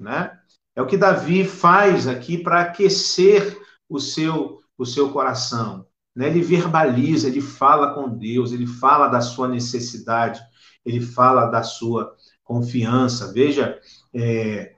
né? 0.00 0.38
É 0.74 0.82
o 0.82 0.86
que 0.86 0.96
Davi 0.96 1.44
faz 1.44 2.08
aqui 2.08 2.38
para 2.38 2.62
aquecer 2.62 3.60
o 3.88 4.00
seu 4.00 4.60
o 4.76 4.84
seu 4.84 5.10
coração, 5.12 5.86
né? 6.16 6.26
Ele 6.26 6.40
verbaliza, 6.40 7.28
ele 7.28 7.40
fala 7.40 7.94
com 7.94 8.08
Deus, 8.08 8.50
ele 8.50 8.66
fala 8.66 9.08
da 9.08 9.20
sua 9.20 9.46
necessidade, 9.46 10.40
ele 10.84 11.00
fala 11.00 11.46
da 11.46 11.62
sua 11.62 12.14
confiança. 12.42 13.32
Veja 13.32 13.78
é, 14.14 14.74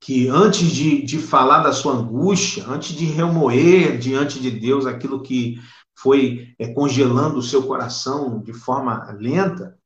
que 0.00 0.28
antes 0.28 0.70
de, 0.70 1.02
de 1.02 1.18
falar 1.18 1.62
da 1.62 1.72
sua 1.72 1.94
angústia, 1.94 2.64
antes 2.68 2.94
de 2.94 3.04
remoer 3.04 3.98
diante 3.98 4.40
de 4.40 4.50
Deus 4.50 4.86
aquilo 4.86 5.22
que 5.22 5.60
foi 5.98 6.54
é, 6.58 6.72
congelando 6.72 7.38
o 7.38 7.42
seu 7.42 7.64
coração 7.64 8.40
de 8.40 8.52
forma 8.52 9.10
lenta, 9.18 9.76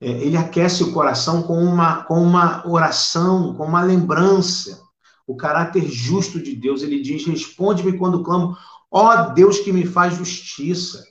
é, 0.00 0.08
ele 0.08 0.36
aquece 0.36 0.84
o 0.84 0.92
coração 0.92 1.42
com 1.42 1.62
uma, 1.62 2.04
com 2.04 2.22
uma 2.22 2.66
oração, 2.66 3.54
com 3.54 3.64
uma 3.64 3.82
lembrança. 3.82 4.80
O 5.26 5.36
caráter 5.36 5.86
justo 5.86 6.40
de 6.40 6.54
Deus, 6.54 6.82
ele 6.82 7.02
diz: 7.02 7.26
Responde-me 7.26 7.98
quando 7.98 8.22
clamo, 8.22 8.56
ó 8.90 9.30
Deus 9.30 9.58
que 9.58 9.72
me 9.72 9.84
faz 9.84 10.14
justiça. 10.14 11.04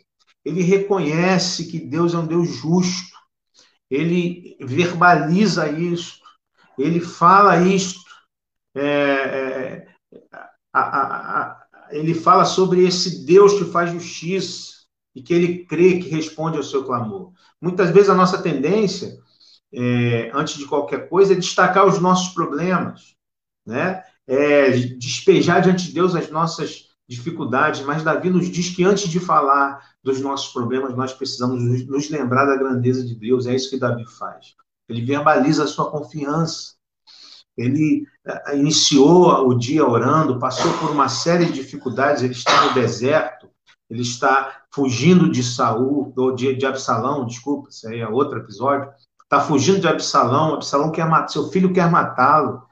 Ele 0.47 0.61
reconhece 0.61 1.65
que 1.65 1.77
Deus 1.77 2.13
é 2.13 2.17
um 2.17 2.25
Deus 2.25 2.47
justo, 2.47 3.17
ele 3.91 4.55
verbaliza 4.61 5.69
isso, 5.69 6.21
ele 6.79 7.01
fala 7.01 7.61
isto, 7.61 7.99
é, 8.73 8.81
é, 8.81 9.87
a, 10.71 10.79
a, 10.79 11.41
a, 11.41 11.67
ele 11.89 12.13
fala 12.13 12.45
sobre 12.45 12.85
esse 12.85 13.25
Deus 13.25 13.55
que 13.55 13.65
faz 13.65 13.91
justiça 13.91 14.71
e 15.13 15.21
que 15.21 15.33
ele 15.33 15.65
crê 15.65 15.99
que 15.99 16.07
responde 16.07 16.55
ao 16.55 16.63
seu 16.63 16.85
clamor. 16.85 17.33
Muitas 17.59 17.89
vezes 17.89 18.09
a 18.09 18.15
nossa 18.15 18.41
tendência, 18.41 19.19
é, 19.73 20.31
antes 20.33 20.55
de 20.55 20.65
qualquer 20.65 21.09
coisa, 21.09 21.33
é 21.33 21.35
destacar 21.35 21.85
os 21.85 21.99
nossos 21.99 22.33
problemas, 22.33 23.17
né? 23.65 24.01
É 24.25 24.71
despejar 24.71 25.61
diante 25.61 25.87
de 25.87 25.93
Deus 25.93 26.15
as 26.15 26.29
nossas 26.29 26.86
dificuldades, 27.07 27.81
mas 27.81 28.03
Davi 28.03 28.29
nos 28.29 28.49
diz 28.49 28.75
que 28.75 28.83
antes 28.83 29.07
de 29.07 29.19
falar 29.19 29.95
dos 30.03 30.19
nossos 30.19 30.51
problemas, 30.51 30.93
nós 30.95 31.13
precisamos 31.13 31.61
nos 31.87 32.09
lembrar 32.09 32.45
da 32.45 32.57
grandeza 32.57 33.05
de 33.05 33.15
Deus. 33.15 33.47
É 33.47 33.55
isso 33.55 33.69
que 33.69 33.79
Davi 33.79 34.05
faz. 34.05 34.55
Ele 34.89 35.05
verbaliza 35.05 35.63
a 35.63 35.67
sua 35.67 35.89
confiança. 35.89 36.75
Ele 37.57 38.05
eh, 38.25 38.57
iniciou 38.57 39.47
o 39.47 39.57
dia 39.57 39.87
orando, 39.87 40.39
passou 40.39 40.71
por 40.79 40.91
uma 40.91 41.09
série 41.09 41.45
de 41.45 41.53
dificuldades. 41.53 42.23
Ele 42.23 42.33
está 42.33 42.65
no 42.65 42.73
deserto, 42.73 43.49
ele 43.89 44.01
está 44.01 44.63
fugindo 44.71 45.29
de 45.29 45.43
Saul, 45.43 46.13
ou 46.15 46.35
de, 46.35 46.55
de 46.55 46.65
Absalão, 46.65 47.25
desculpa, 47.25 47.69
isso 47.69 47.87
aí 47.87 47.99
é 47.99 48.07
outro 48.07 48.39
episódio. 48.39 48.89
Está 49.23 49.41
fugindo 49.41 49.79
de 49.79 49.87
Absalão, 49.87 50.53
Absalão 50.53 50.91
quer 50.91 51.07
matar, 51.07 51.29
seu 51.29 51.49
filho 51.49 51.73
quer 51.73 51.89
matá-lo. 51.89 52.63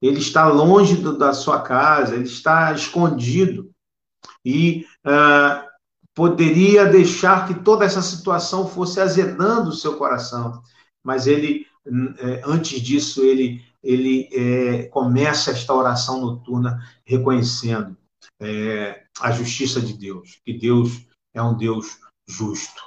Ele 0.00 0.18
está 0.18 0.48
longe 0.48 0.96
do, 0.96 1.16
da 1.16 1.32
sua 1.32 1.62
casa, 1.62 2.14
ele 2.14 2.24
está 2.24 2.72
escondido 2.72 3.71
e 4.44 4.86
uh, 5.06 5.68
poderia 6.14 6.86
deixar 6.86 7.46
que 7.46 7.54
toda 7.54 7.84
essa 7.84 8.02
situação 8.02 8.68
fosse 8.68 9.00
azedando 9.00 9.70
o 9.70 9.74
seu 9.74 9.96
coração. 9.96 10.62
Mas 11.02 11.26
ele, 11.26 11.66
eh, 12.18 12.42
antes 12.44 12.80
disso, 12.80 13.22
ele, 13.22 13.64
ele 13.82 14.28
é, 14.32 14.84
começa 14.84 15.50
esta 15.50 15.74
oração 15.74 16.20
noturna 16.20 16.86
reconhecendo 17.04 17.96
é, 18.38 19.02
a 19.20 19.30
justiça 19.32 19.80
de 19.80 19.94
Deus, 19.94 20.40
que 20.44 20.52
Deus 20.52 21.06
é 21.34 21.42
um 21.42 21.56
Deus 21.56 21.98
justo. 22.28 22.82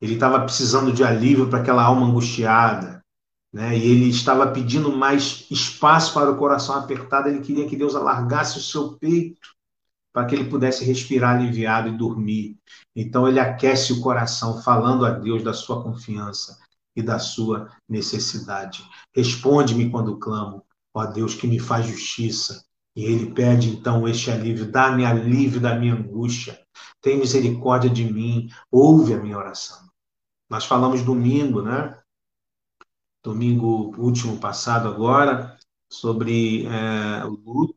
Ele 0.00 0.14
estava 0.14 0.40
precisando 0.40 0.92
de 0.92 1.04
alívio 1.04 1.48
para 1.48 1.60
aquela 1.60 1.84
alma 1.84 2.06
angustiada, 2.06 3.04
né? 3.52 3.76
E 3.76 3.90
ele 3.90 4.10
estava 4.10 4.50
pedindo 4.50 4.94
mais 4.94 5.46
espaço 5.50 6.12
para 6.12 6.30
o 6.30 6.36
coração 6.36 6.74
apertado. 6.74 7.28
Ele 7.28 7.40
queria 7.40 7.66
que 7.66 7.76
Deus 7.76 7.94
alargasse 7.94 8.58
o 8.58 8.62
seu 8.62 8.92
peito 8.98 9.55
para 10.16 10.24
que 10.24 10.34
ele 10.34 10.48
pudesse 10.48 10.82
respirar 10.82 11.36
aliviado 11.36 11.90
e 11.90 11.92
dormir. 11.98 12.56
Então 12.96 13.28
ele 13.28 13.38
aquece 13.38 13.92
o 13.92 14.00
coração 14.00 14.62
falando 14.62 15.04
a 15.04 15.10
Deus 15.10 15.44
da 15.44 15.52
sua 15.52 15.82
confiança 15.82 16.58
e 16.96 17.02
da 17.02 17.18
sua 17.18 17.70
necessidade. 17.86 18.82
Responde-me 19.14 19.90
quando 19.90 20.18
clamo, 20.18 20.64
ó 20.94 21.04
Deus 21.04 21.34
que 21.34 21.46
me 21.46 21.58
faz 21.58 21.84
justiça. 21.84 22.64
E 22.96 23.04
ele 23.04 23.30
pede 23.34 23.68
então 23.68 24.08
este 24.08 24.30
alívio, 24.30 24.72
dá-me 24.72 25.04
alívio 25.04 25.60
da 25.60 25.78
minha 25.78 25.92
angústia. 25.92 26.58
Tem 27.02 27.18
misericórdia 27.18 27.90
de 27.90 28.10
mim, 28.10 28.48
ouve 28.72 29.12
a 29.12 29.20
minha 29.20 29.36
oração. 29.36 29.86
Nós 30.48 30.64
falamos 30.64 31.02
domingo, 31.02 31.60
né? 31.60 31.94
Domingo 33.22 33.94
último 33.98 34.40
passado 34.40 34.88
agora, 34.88 35.58
sobre 35.92 36.64
é, 36.64 37.22
o 37.26 37.32
luto 37.32 37.75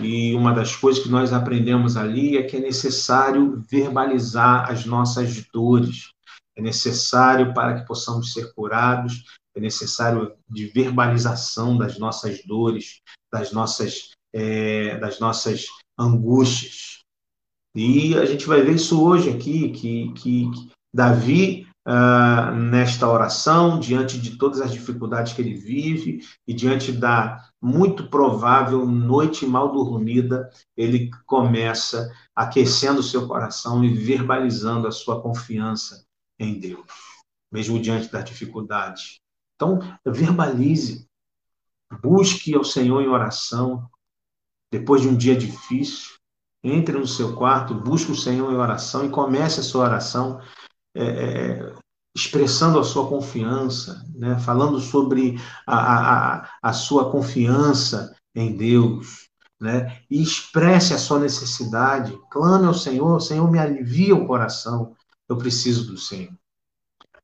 e 0.00 0.34
uma 0.34 0.52
das 0.52 0.74
coisas 0.74 1.02
que 1.02 1.08
nós 1.08 1.32
aprendemos 1.32 1.96
ali 1.96 2.36
é 2.36 2.42
que 2.42 2.56
é 2.56 2.60
necessário 2.60 3.62
verbalizar 3.70 4.70
as 4.70 4.84
nossas 4.84 5.44
dores. 5.52 6.10
É 6.56 6.62
necessário 6.62 7.54
para 7.54 7.80
que 7.80 7.86
possamos 7.86 8.32
ser 8.32 8.52
curados, 8.54 9.24
é 9.56 9.60
necessário 9.60 10.34
de 10.48 10.66
verbalização 10.66 11.76
das 11.76 11.98
nossas 11.98 12.44
dores, 12.44 13.00
das 13.32 13.52
nossas, 13.52 14.10
é, 14.32 14.98
das 14.98 15.20
nossas 15.20 15.66
angústias. 15.98 17.00
E 17.74 18.16
a 18.16 18.24
gente 18.24 18.46
vai 18.46 18.62
ver 18.62 18.76
isso 18.76 19.04
hoje 19.04 19.30
aqui, 19.30 19.70
que, 19.70 20.12
que, 20.12 20.50
que 20.52 20.70
Davi 20.94 21.68
uh, 21.86 22.54
nesta 22.54 23.08
oração, 23.08 23.78
diante 23.78 24.18
de 24.18 24.36
todas 24.36 24.60
as 24.60 24.72
dificuldades 24.72 25.32
que 25.32 25.42
ele 25.42 25.54
vive 25.54 26.20
e 26.46 26.54
diante 26.54 26.90
da 26.90 27.44
muito 27.60 28.08
provável 28.08 28.86
noite 28.86 29.46
mal 29.46 29.72
dormida, 29.72 30.50
ele 30.76 31.10
começa 31.26 32.10
aquecendo 32.34 33.00
o 33.00 33.04
seu 33.04 33.26
coração 33.28 33.84
e 33.84 33.92
verbalizando 33.92 34.86
a 34.86 34.92
sua 34.92 35.20
confiança 35.20 36.04
em 36.38 36.58
Deus, 36.58 36.86
mesmo 37.52 37.80
diante 37.80 38.10
das 38.10 38.24
dificuldades. 38.24 39.20
Então, 39.54 39.78
verbalize, 40.04 41.06
busque 42.02 42.54
ao 42.54 42.64
Senhor 42.64 43.00
em 43.00 43.08
oração, 43.08 43.88
depois 44.72 45.02
de 45.02 45.08
um 45.08 45.16
dia 45.16 45.36
difícil, 45.36 46.14
entre 46.62 46.98
no 46.98 47.06
seu 47.06 47.36
quarto, 47.36 47.74
busque 47.74 48.10
o 48.10 48.16
Senhor 48.16 48.50
em 48.50 48.56
oração 48.56 49.04
e 49.04 49.10
comece 49.10 49.60
a 49.60 49.62
sua 49.62 49.84
oração 49.84 50.40
é, 50.94 51.04
é, 51.04 51.74
expressando 52.14 52.78
a 52.78 52.84
sua 52.84 53.08
confiança, 53.08 54.04
né? 54.14 54.38
falando 54.38 54.78
sobre 54.78 55.40
a, 55.66 56.36
a, 56.42 56.50
a 56.62 56.72
sua 56.72 57.10
confiança 57.10 58.14
em 58.34 58.56
Deus, 58.56 59.28
né? 59.60 60.02
E 60.10 60.22
expresse 60.22 60.92
a 60.92 60.98
sua 60.98 61.18
necessidade, 61.18 62.18
clame 62.30 62.66
ao 62.66 62.74
Senhor, 62.74 63.20
Senhor 63.20 63.50
me 63.50 63.58
alivia 63.58 64.14
o 64.14 64.26
coração, 64.26 64.94
eu 65.28 65.38
preciso 65.38 65.86
do 65.86 65.96
Senhor. 65.96 66.32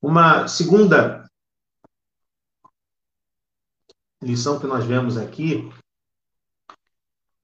Uma 0.00 0.48
segunda 0.48 1.28
lição 4.22 4.58
que 4.58 4.66
nós 4.66 4.84
vemos 4.84 5.16
aqui 5.16 5.70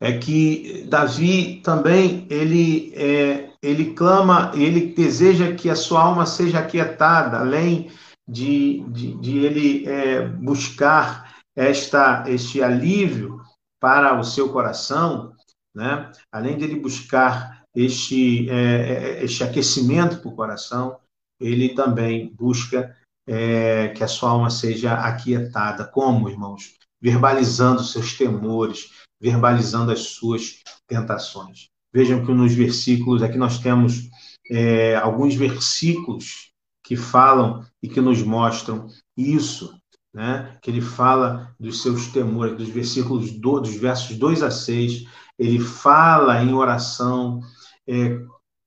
é 0.01 0.19
que 0.19 0.85
Davi 0.89 1.61
também 1.63 2.27
ele 2.31 2.93
é, 2.95 3.53
ele 3.67 3.95
clama, 3.95 4.53
ele 4.55 4.95
deseja 4.95 5.55
que 5.55 5.69
a 5.69 5.75
sua 5.75 6.03
alma 6.03 6.25
seja 6.25 6.61
aquietada, 6.61 7.41
além 7.41 7.91
de, 8.27 8.85
de, 8.91 9.15
de 9.19 9.39
ele 9.39 9.89
é, 9.89 10.27
buscar 10.27 11.37
esta 11.55 12.25
este 12.29 12.63
alívio 12.63 13.41
para 13.81 14.19
o 14.19 14.23
seu 14.23 14.53
coração, 14.53 15.33
né? 15.75 16.11
Além 16.31 16.57
de 16.57 16.65
ele 16.65 16.79
buscar 16.79 17.63
este 17.75 18.49
é, 18.51 19.21
é 19.21 19.25
este 19.25 19.43
aquecimento 19.43 20.21
para 20.21 20.29
o 20.29 20.37
coração, 20.37 20.99
ele 21.41 21.75
também 21.75 22.33
busca 22.35 22.97
é, 23.27 23.89
que 23.89 24.05
a 24.05 24.09
sua 24.09 24.31
alma 24.31 24.51
seja 24.51 24.95
aquietada. 24.95 25.85
Como, 25.85 26.29
irmãos? 26.29 26.75
Verbalizando 27.01 27.83
seus 27.83 28.17
temores, 28.17 28.93
verbalizando 29.21 29.91
as 29.93 30.01
suas 30.01 30.61
tentações. 30.87 31.69
Vejam 31.97 32.27
que 32.27 32.31
nos 32.31 32.53
versículos, 32.53 33.23
aqui 33.23 33.39
nós 33.39 33.59
temos 33.59 34.11
é, 34.51 34.97
alguns 34.97 35.35
versículos 35.35 36.53
que 36.85 36.95
falam 36.95 37.65
e 37.83 37.89
que 37.89 38.03
nos 38.03 38.23
mostram 38.23 38.87
isso, 39.17 39.75
né? 40.13 40.59
que 40.61 40.71
ele 40.71 40.83
fala 40.83 41.55
dos 41.59 41.81
seus 41.81 42.09
temores, 42.09 42.55
dos 42.55 42.69
versículos 42.69 43.31
do, 43.31 43.61
dos 43.61 43.75
versos 43.77 44.15
2 44.15 44.43
a 44.43 44.51
6, 44.51 45.07
ele 45.39 45.59
fala 45.59 46.43
em 46.43 46.53
oração 46.53 47.41
é, 47.89 48.21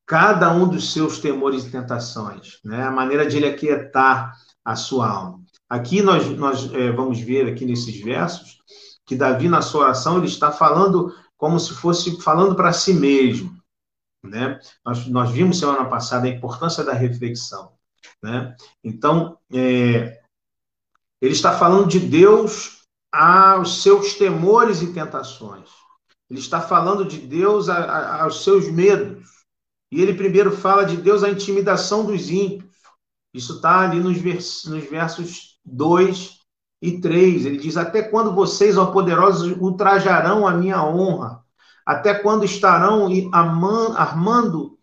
cada 0.08 0.52
um 0.52 0.68
dos 0.68 0.92
seus 0.92 1.20
temores 1.20 1.66
e 1.66 1.70
tentações, 1.70 2.58
né? 2.66 2.82
a 2.82 2.90
maneira 2.90 3.28
de 3.28 3.38
ele 3.38 3.46
aquietar 3.46 4.34
a 4.66 4.76
sua 4.76 5.08
alma. 5.08 5.40
Aqui 5.70 6.02
nós, 6.02 6.28
nós 6.36 6.74
é, 6.74 6.92
vamos 6.92 7.20
ver 7.20 7.48
aqui 7.48 7.64
nesses 7.64 8.02
versos 8.02 8.58
que 9.06 9.16
Davi 9.16 9.48
na 9.48 9.62
sua 9.62 9.86
oração 9.86 10.18
ele 10.18 10.26
está 10.26 10.52
falando 10.52 11.14
como 11.40 11.58
se 11.58 11.74
fosse 11.74 12.22
falando 12.22 12.54
para 12.54 12.74
si 12.74 12.94
mesmo, 12.94 13.58
né? 14.24 14.60
Nós, 14.86 15.08
nós 15.08 15.32
vimos 15.32 15.58
semana 15.58 15.86
passada 15.86 16.28
a 16.28 16.30
importância 16.30 16.84
da 16.84 16.94
reflexão, 16.94 17.72
né? 18.22 18.56
Então 18.84 19.40
é, 19.52 20.22
ele 21.22 21.34
está 21.34 21.58
falando 21.58 21.88
de 21.88 22.00
Deus 22.00 22.84
aos 23.12 23.82
seus 23.82 24.16
temores 24.16 24.82
e 24.82 24.94
tentações. 24.94 25.70
Ele 26.30 26.40
está 26.40 26.62
falando 26.62 27.06
de 27.06 27.18
Deus 27.18 27.70
a, 27.70 27.78
a, 27.78 28.24
aos 28.24 28.44
seus 28.44 28.70
medos. 28.70 29.28
E 29.92 30.02
ele 30.02 30.14
primeiro 30.14 30.56
fala 30.56 30.84
de 30.84 30.98
Deus 30.98 31.24
a 31.24 31.30
intimidação 31.30 32.06
dos 32.06 32.30
ímpios. 32.30 32.70
Isso 33.34 33.56
está 33.56 33.80
ali 33.80 34.00
nos, 34.02 34.18
vers 34.18 34.66
nos 34.66 34.84
versos 34.84 35.58
2 35.66 36.39
e 36.82 37.00
3. 37.00 37.46
Ele 37.46 37.58
diz: 37.58 37.78
Até 37.78 38.02
quando 38.02 38.34
vocês, 38.34 38.78
ó 38.78 38.88
poderosos, 38.88 39.56
ultrajarão 39.60 40.48
a 40.48 40.54
minha 40.54 40.84
honra? 40.84 41.44
Até 41.86 42.14
quando 42.14 42.46
estarão 42.46 43.08
armando, 43.34 44.78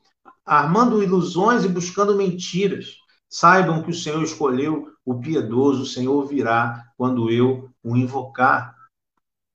armando 0.45 1.03
ilusões 1.03 1.65
e 1.65 1.69
buscando 1.69 2.17
mentiras? 2.17 2.97
Saibam 3.29 3.83
que 3.83 3.91
o 3.91 3.95
Senhor 3.95 4.23
escolheu 4.23 4.89
o 5.05 5.21
piedoso, 5.21 5.83
o 5.83 5.87
Senhor 5.87 6.27
virá 6.27 6.85
quando 6.97 7.31
eu 7.31 7.71
o 7.83 7.97
invocar. 7.97 8.75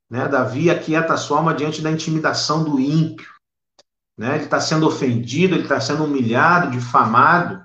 Né? 0.09 0.27
Davi 0.27 0.69
aquieta 0.69 1.13
a 1.13 1.17
sua 1.17 1.37
alma 1.37 1.53
diante 1.53 1.81
da 1.81 1.91
intimidação 1.91 2.63
do 2.63 2.79
ímpio. 2.79 3.29
Né? 4.17 4.35
Ele 4.35 4.43
está 4.45 4.59
sendo 4.59 4.87
ofendido, 4.87 5.55
ele 5.55 5.63
está 5.63 5.79
sendo 5.79 6.03
humilhado, 6.03 6.71
difamado, 6.71 7.63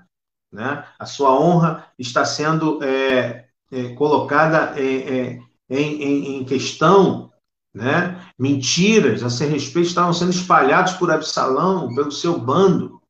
né? 0.52 0.84
a 0.98 1.06
sua 1.06 1.30
honra 1.38 1.86
está 1.98 2.24
sendo 2.24 2.82
é, 2.82 3.45
é, 3.70 3.94
colocada 3.94 4.74
é, 4.81 5.38
é 5.38 5.42
em, 5.68 6.02
em, 6.02 6.37
em, 6.37 6.44
questão, 6.44 7.33
né? 7.74 8.24
mentiras 8.38 9.22
a 9.22 9.31
seu 9.31 9.48
respeito 9.48 9.88
estavam 9.88 10.12
sendo 10.12 10.31
espalhados 10.31 10.92
por 10.94 11.11
Absalão, 11.11 11.94
pelo 11.94 12.12
seu 12.12 12.38
bando. 12.38 13.00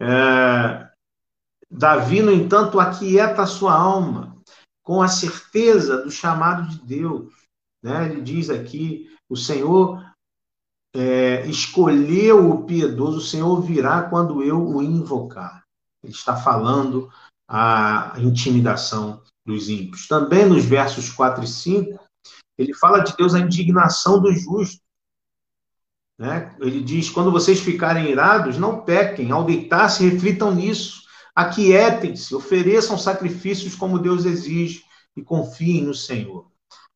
É, 0.00 0.88
Davi, 1.70 2.22
no 2.22 2.32
entanto, 2.32 2.78
aquieta 2.78 3.42
a 3.42 3.46
sua 3.46 3.74
alma 3.74 4.34
com 4.84 5.02
a 5.02 5.08
certeza 5.08 6.02
do 6.02 6.10
chamado 6.10 6.68
de 6.68 6.78
Deus. 6.84 7.32
Né? 7.82 8.10
Ele 8.10 8.20
diz 8.20 8.50
aqui: 8.50 9.10
o 9.28 9.36
Senhor 9.36 10.04
é, 10.94 11.44
escolheu 11.46 12.50
o 12.50 12.64
piedoso, 12.64 13.18
o 13.18 13.22
Senhor 13.22 13.60
virá 13.60 14.02
quando 14.02 14.42
eu 14.42 14.62
o 14.64 14.82
invocar. 14.82 15.64
Ele 16.02 16.12
está 16.12 16.36
falando 16.36 17.10
a 17.48 18.14
intimidação 18.18 19.22
dos 19.44 19.68
ímpios. 19.68 20.08
Também 20.08 20.46
nos 20.46 20.64
versos 20.64 21.10
4 21.10 21.44
e 21.44 21.46
5, 21.46 22.00
ele 22.56 22.74
fala 22.74 23.00
de 23.00 23.16
Deus 23.16 23.34
a 23.34 23.40
indignação 23.40 24.20
dos 24.20 24.40
justos. 24.42 24.80
Né? 26.18 26.54
Ele 26.60 26.82
diz: 26.82 27.10
quando 27.10 27.30
vocês 27.30 27.60
ficarem 27.60 28.10
irados, 28.10 28.58
não 28.58 28.82
pequem, 28.84 29.30
ao 29.30 29.44
deitar-se, 29.44 30.08
reflitam 30.08 30.54
nisso, 30.54 31.02
aquietem-se, 31.34 32.34
ofereçam 32.34 32.96
sacrifícios 32.96 33.74
como 33.74 33.98
Deus 33.98 34.24
exige 34.24 34.84
e 35.16 35.22
confiem 35.22 35.82
no 35.82 35.94
Senhor. 35.94 36.50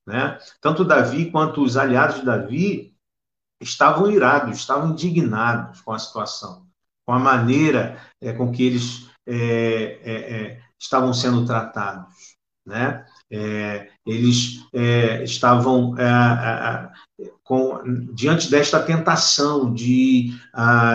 Né? 0.07 0.39
Tanto 0.61 0.85
Davi 0.85 1.31
quanto 1.31 1.63
os 1.63 1.77
aliados 1.77 2.17
de 2.17 2.25
Davi 2.25 2.97
estavam 3.61 4.11
irados, 4.11 4.57
estavam 4.57 4.91
indignados 4.91 5.81
com 5.81 5.93
a 5.93 5.99
situação, 5.99 6.67
com 7.05 7.13
a 7.13 7.19
maneira 7.19 8.01
é, 8.21 8.33
com 8.33 8.53
que 8.53 8.63
eles 8.65 9.11
é, 9.27 10.01
é, 10.03 10.13
é 10.13 10.63
estavam 10.79 11.13
sendo 11.13 11.45
tratados. 11.45 12.38
Né? 12.69 13.03
É, 13.31 13.89
eles 14.05 14.63
é, 14.75 15.25
estavam 15.25 15.95
com, 17.43 17.81
diante 18.13 18.51
desta 18.51 18.79
tentação 18.79 19.73
de, 19.73 20.35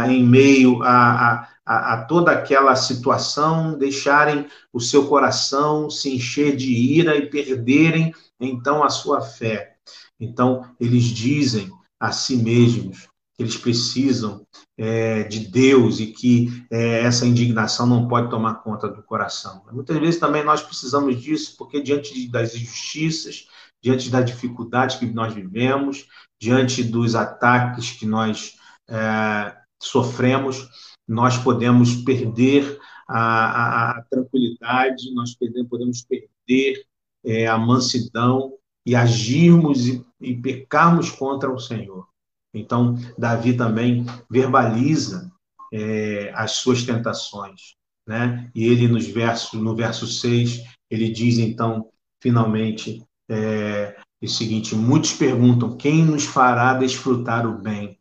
em 0.07 0.23
meio 0.23 0.83
a, 0.83 1.47
a, 1.65 1.93
a, 1.93 2.05
toda 2.05 2.31
aquela 2.31 2.75
situação, 2.75 3.75
deixarem 3.75 4.45
o 4.71 4.79
seu 4.79 5.07
coração 5.07 5.89
se 5.89 6.13
encher 6.13 6.55
de 6.55 6.71
ira 6.71 7.17
e 7.17 7.27
perderem 7.27 8.13
então 8.39 8.83
a 8.83 8.89
sua 8.89 9.21
fé. 9.21 9.73
Então, 10.19 10.63
eles 10.79 11.05
dizem 11.05 11.71
a 11.99 12.11
si 12.11 12.37
mesmos 12.37 13.07
que 13.35 13.41
eles 13.41 13.57
precisam 13.57 14.45
é, 14.77 15.23
de 15.23 15.47
Deus 15.47 15.99
e 15.99 16.07
que 16.07 16.65
é, 16.71 17.01
essa 17.01 17.25
indignação 17.25 17.87
não 17.87 18.07
pode 18.07 18.29
tomar 18.29 18.55
conta 18.55 18.87
do 18.87 19.01
coração. 19.03 19.63
Muitas 19.71 19.97
vezes 19.97 20.19
também 20.19 20.43
nós 20.43 20.61
precisamos 20.61 21.21
disso, 21.21 21.55
porque 21.57 21.81
diante 21.81 22.29
das 22.29 22.55
injustiças, 22.55 23.47
diante 23.81 24.09
das 24.09 24.25
dificuldades 24.25 24.97
que 24.97 25.05
nós 25.05 25.33
vivemos, 25.33 26.07
diante 26.39 26.83
dos 26.83 27.15
ataques 27.15 27.91
que 27.91 28.05
nós 28.05 28.55
é, 28.87 29.55
sofremos, 29.81 30.67
nós 31.07 31.37
podemos 31.37 31.95
perder 31.95 32.79
a, 33.07 33.19
a, 33.19 33.91
a 33.91 34.01
tranquilidade, 34.03 35.13
nós 35.13 35.35
podemos 35.69 36.03
perder 36.03 36.85
é, 37.25 37.47
a 37.47 37.57
mansidão 37.57 38.53
e 38.85 38.95
agirmos 38.95 39.87
e, 39.87 40.05
e 40.21 40.35
pecarmos 40.35 41.09
contra 41.09 41.51
o 41.51 41.59
Senhor. 41.59 42.07
Então, 42.53 42.97
Davi 43.17 43.57
também 43.57 44.05
verbaliza 44.29 45.31
é, 45.71 46.31
as 46.35 46.51
suas 46.53 46.83
tentações. 46.83 47.75
Né? 48.07 48.51
E 48.53 48.65
ele, 48.65 48.87
nos 48.87 49.07
versos, 49.07 49.59
no 49.59 49.75
verso 49.75 50.05
6, 50.05 50.63
ele 50.89 51.09
diz, 51.09 51.37
então, 51.37 51.89
finalmente, 52.21 53.03
é, 53.29 53.95
o 54.21 54.27
seguinte: 54.27 54.75
muitos 54.75 55.13
perguntam, 55.13 55.75
quem 55.75 56.05
nos 56.05 56.25
fará 56.25 56.73
desfrutar 56.73 57.45
o 57.45 57.57
bem? 57.57 57.99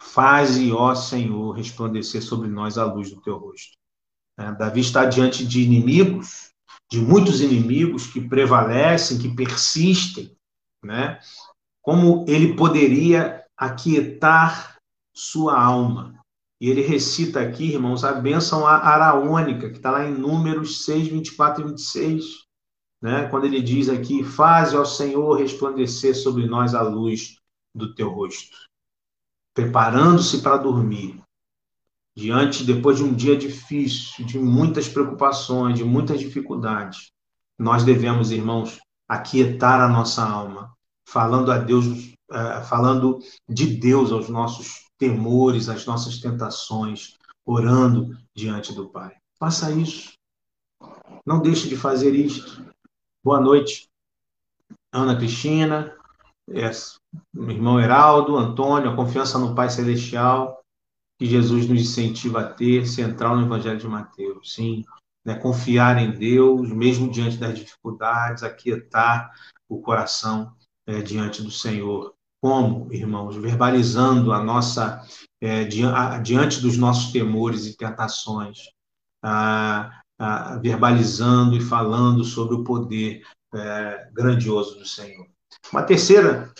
Faze, 0.00 0.70
ó 0.72 0.94
Senhor, 0.94 1.52
resplandecer 1.52 2.22
sobre 2.22 2.48
nós 2.48 2.76
a 2.76 2.84
luz 2.84 3.10
do 3.10 3.20
teu 3.20 3.36
rosto. 3.36 3.76
Né? 4.38 4.54
Davi 4.58 4.80
está 4.80 5.06
diante 5.06 5.46
de 5.46 5.62
inimigos, 5.62 6.50
de 6.90 7.00
muitos 7.00 7.40
inimigos 7.40 8.06
que 8.06 8.20
prevalecem, 8.20 9.18
que 9.18 9.34
persistem, 9.34 10.36
né? 10.84 11.18
Como 11.82 12.24
ele 12.28 12.54
poderia 12.54 13.45
aquietar 13.56 14.76
sua 15.12 15.60
alma? 15.60 16.14
E 16.60 16.70
ele 16.70 16.80
recita 16.80 17.40
aqui, 17.40 17.72
irmãos, 17.72 18.02
a 18.02 18.12
bênção 18.12 18.66
araônica, 18.66 19.68
que 19.70 19.76
está 19.76 19.90
lá 19.90 20.06
em 20.06 20.14
Números 20.14 20.84
6, 20.84 21.08
24 21.08 21.62
e 21.62 21.68
26, 21.68 22.24
né? 23.02 23.28
quando 23.28 23.44
ele 23.44 23.60
diz 23.60 23.88
aqui: 23.88 24.24
Faze 24.24 24.74
ao 24.74 24.86
Senhor 24.86 25.38
resplandecer 25.38 26.14
sobre 26.16 26.46
nós 26.46 26.74
a 26.74 26.82
luz 26.82 27.36
do 27.74 27.94
teu 27.94 28.10
rosto, 28.10 28.56
preparando-se 29.52 30.40
para 30.40 30.56
dormir, 30.56 31.20
diante, 32.16 32.64
depois 32.64 32.96
de 32.96 33.04
um 33.04 33.12
dia 33.12 33.36
difícil, 33.36 34.24
de 34.24 34.38
muitas 34.38 34.88
preocupações, 34.88 35.76
de 35.76 35.84
muitas 35.84 36.18
dificuldades, 36.18 37.12
nós 37.58 37.84
devemos, 37.84 38.30
irmãos, 38.30 38.80
aquietar 39.06 39.80
a 39.82 39.88
nossa 39.88 40.26
alma, 40.26 40.74
falando 41.06 41.52
a 41.52 41.58
Deus, 41.58 42.14
uh, 42.30 42.64
falando 42.64 43.18
de 43.48 43.66
Deus 43.76 44.12
aos 44.12 44.28
nossos 44.28 44.86
temores, 44.98 45.68
às 45.68 45.84
nossas 45.86 46.18
tentações, 46.18 47.16
orando 47.44 48.16
diante 48.34 48.74
do 48.74 48.88
Pai. 48.88 49.14
Faça 49.38 49.70
isso. 49.70 50.12
Não 51.24 51.40
deixe 51.40 51.68
de 51.68 51.76
fazer 51.76 52.14
isto. 52.14 52.64
Boa 53.22 53.40
noite, 53.40 53.88
Ana 54.92 55.16
Cristina, 55.16 55.94
é, 56.48 56.70
meu 57.34 57.50
irmão 57.50 57.80
Heraldo, 57.80 58.36
Antônio, 58.36 58.90
a 58.90 58.96
confiança 58.96 59.38
no 59.38 59.54
Pai 59.54 59.68
Celestial 59.68 60.62
que 61.18 61.26
Jesus 61.26 61.66
nos 61.66 61.80
incentiva 61.80 62.40
a 62.40 62.52
ter, 62.52 62.86
central 62.86 63.36
no 63.36 63.46
Evangelho 63.46 63.78
de 63.78 63.88
Mateus. 63.88 64.52
Sim, 64.52 64.84
né, 65.24 65.34
confiar 65.34 65.98
em 65.98 66.12
Deus, 66.12 66.70
mesmo 66.70 67.10
diante 67.10 67.38
das 67.38 67.58
dificuldades, 67.58 68.42
aquietar 68.42 69.32
o 69.68 69.80
coração 69.80 70.54
é, 70.86 71.00
diante 71.00 71.42
do 71.42 71.50
Senhor. 71.50 72.14
Como, 72.46 72.86
irmãos? 72.92 73.34
Verbalizando 73.34 74.32
a 74.32 74.40
nossa, 74.40 75.04
é, 75.40 75.64
diante 75.64 76.60
dos 76.60 76.76
nossos 76.76 77.10
temores 77.10 77.66
e 77.66 77.76
tentações, 77.76 78.70
a, 79.20 80.00
a, 80.16 80.56
verbalizando 80.58 81.56
e 81.56 81.60
falando 81.60 82.22
sobre 82.22 82.54
o 82.54 82.62
poder 82.62 83.26
é, 83.52 84.08
grandioso 84.12 84.78
do 84.78 84.86
Senhor. 84.86 85.26
Uma 85.72 85.82
terceira 85.82 86.54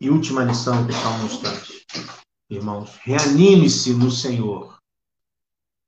e 0.00 0.08
última 0.08 0.42
lição, 0.42 0.86
pessoal, 0.86 1.18
no 1.18 1.26
instante. 1.26 1.84
Irmãos, 2.48 2.96
reanime-se 3.02 3.92
no 3.92 4.10
Senhor. 4.10 4.78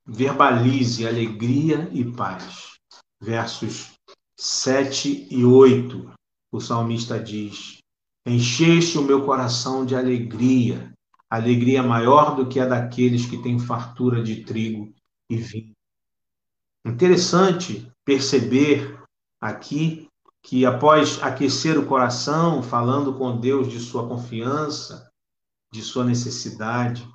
Verbalize 0.06 1.08
alegria 1.08 1.88
e 1.90 2.04
paz. 2.04 2.74
Versos 3.18 3.94
7 4.38 5.26
e 5.30 5.42
8. 5.42 6.12
O 6.52 6.60
salmista 6.60 7.18
diz: 7.18 7.77
Encheste 8.28 8.98
o 8.98 9.02
meu 9.02 9.24
coração 9.24 9.86
de 9.86 9.96
alegria, 9.96 10.92
alegria 11.30 11.82
maior 11.82 12.36
do 12.36 12.46
que 12.46 12.60
a 12.60 12.66
daqueles 12.66 13.26
que 13.26 13.42
têm 13.42 13.58
fartura 13.58 14.22
de 14.22 14.44
trigo 14.44 14.92
e 15.30 15.36
vinho. 15.36 15.72
Interessante 16.84 17.90
perceber 18.04 18.98
aqui 19.40 20.08
que 20.42 20.64
após 20.64 21.22
aquecer 21.22 21.78
o 21.78 21.86
coração, 21.86 22.62
falando 22.62 23.14
com 23.14 23.38
Deus 23.38 23.68
de 23.68 23.78
sua 23.80 24.08
confiança, 24.08 25.10
de 25.72 25.82
sua 25.82 26.04
necessidade, 26.04 27.06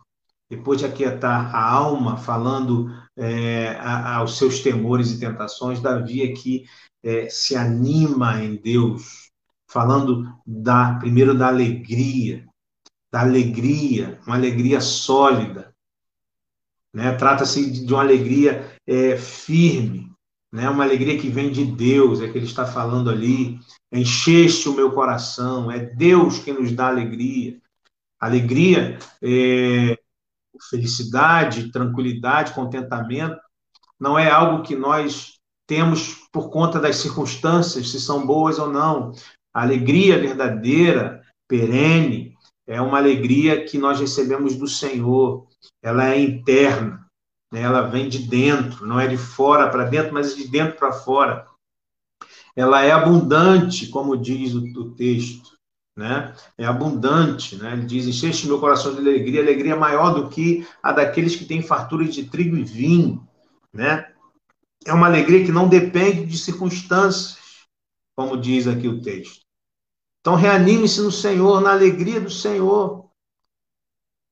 depois 0.49 0.79
de 0.79 0.85
aquietar 0.85 1.55
a 1.55 1.71
alma, 1.71 2.17
falando 2.17 2.91
é, 3.17 3.75
aos 3.79 4.37
seus 4.37 4.59
temores 4.59 5.11
e 5.11 5.19
tentações, 5.19 5.81
Davi 5.81 6.21
aqui 6.21 6.65
é, 7.01 7.27
se 7.29 7.55
anima 7.55 8.43
em 8.43 8.55
Deus, 8.55 9.22
falando 9.73 10.31
da 10.45 10.95
primeiro 10.95 11.35
da 11.35 11.47
alegria, 11.47 12.45
da 13.11 13.21
alegria, 13.21 14.19
uma 14.25 14.35
alegria 14.35 14.79
sólida. 14.79 15.73
Né? 16.93 17.11
Trata-se 17.13 17.83
de 17.85 17.91
uma 17.91 18.03
alegria 18.03 18.71
é, 18.85 19.17
firme, 19.17 20.11
né? 20.51 20.69
uma 20.69 20.83
alegria 20.83 21.19
que 21.19 21.29
vem 21.29 21.51
de 21.51 21.65
Deus, 21.65 22.21
é 22.21 22.29
que 22.29 22.37
ele 22.37 22.45
está 22.45 22.65
falando 22.65 23.09
ali. 23.09 23.59
Encheste 23.91 24.69
o 24.69 24.75
meu 24.75 24.91
coração, 24.91 25.71
é 25.71 25.79
Deus 25.79 26.39
que 26.39 26.53
nos 26.53 26.71
dá 26.71 26.87
alegria 26.87 27.61
alegria, 28.23 28.97
é, 29.21 29.97
felicidade, 30.69 31.71
tranquilidade, 31.71 32.53
contentamento, 32.53 33.37
não 33.99 34.17
é 34.17 34.29
algo 34.29 34.63
que 34.63 34.77
nós 34.77 35.39
temos 35.67 36.15
por 36.31 36.49
conta 36.49 36.79
das 36.79 36.97
circunstâncias, 36.97 37.89
se 37.89 37.99
são 37.99 38.25
boas 38.25 38.59
ou 38.59 38.71
não. 38.71 39.11
A 39.53 39.61
alegria 39.61 40.19
verdadeira, 40.19 41.21
perene, 41.47 42.35
é 42.65 42.81
uma 42.81 42.97
alegria 42.97 43.63
que 43.65 43.77
nós 43.77 43.99
recebemos 43.99 44.55
do 44.55 44.67
Senhor. 44.67 45.47
Ela 45.81 46.09
é 46.09 46.19
interna, 46.19 47.05
né? 47.51 47.61
ela 47.61 47.81
vem 47.81 48.09
de 48.09 48.19
dentro, 48.19 48.85
não 48.85 48.99
é 48.99 49.07
de 49.07 49.17
fora 49.17 49.69
para 49.69 49.85
dentro, 49.85 50.13
mas 50.13 50.35
de 50.35 50.47
dentro 50.47 50.77
para 50.77 50.91
fora. 50.91 51.45
Ela 52.55 52.83
é 52.83 52.91
abundante, 52.91 53.87
como 53.87 54.17
diz 54.17 54.53
o, 54.53 54.63
o 54.79 54.91
texto 54.91 55.53
né? 55.95 56.35
É 56.57 56.65
abundante, 56.65 57.55
né? 57.55 57.73
Ele 57.73 57.85
diz: 57.85 58.05
encheste 58.05 58.47
meu 58.47 58.59
coração 58.59 58.93
de 58.93 58.99
alegria, 58.99 59.41
alegria 59.41 59.75
maior 59.75 60.13
do 60.13 60.29
que 60.29 60.67
a 60.81 60.91
daqueles 60.91 61.35
que 61.35 61.45
têm 61.45 61.61
fartura 61.61 62.05
de 62.05 62.25
trigo 62.25 62.57
e 62.57 62.63
vinho, 62.63 63.27
né? 63.71 64.11
É 64.85 64.93
uma 64.93 65.07
alegria 65.07 65.45
que 65.45 65.51
não 65.51 65.69
depende 65.69 66.25
de 66.25 66.37
circunstâncias, 66.37 67.37
como 68.15 68.37
diz 68.37 68.67
aqui 68.67 68.87
o 68.87 69.01
texto. 69.01 69.42
Então 70.23 70.35
reanime-se 70.35 71.01
no 71.01 71.11
Senhor, 71.11 71.59
na 71.59 71.71
alegria 71.71 72.21
do 72.21 72.29
Senhor, 72.29 73.09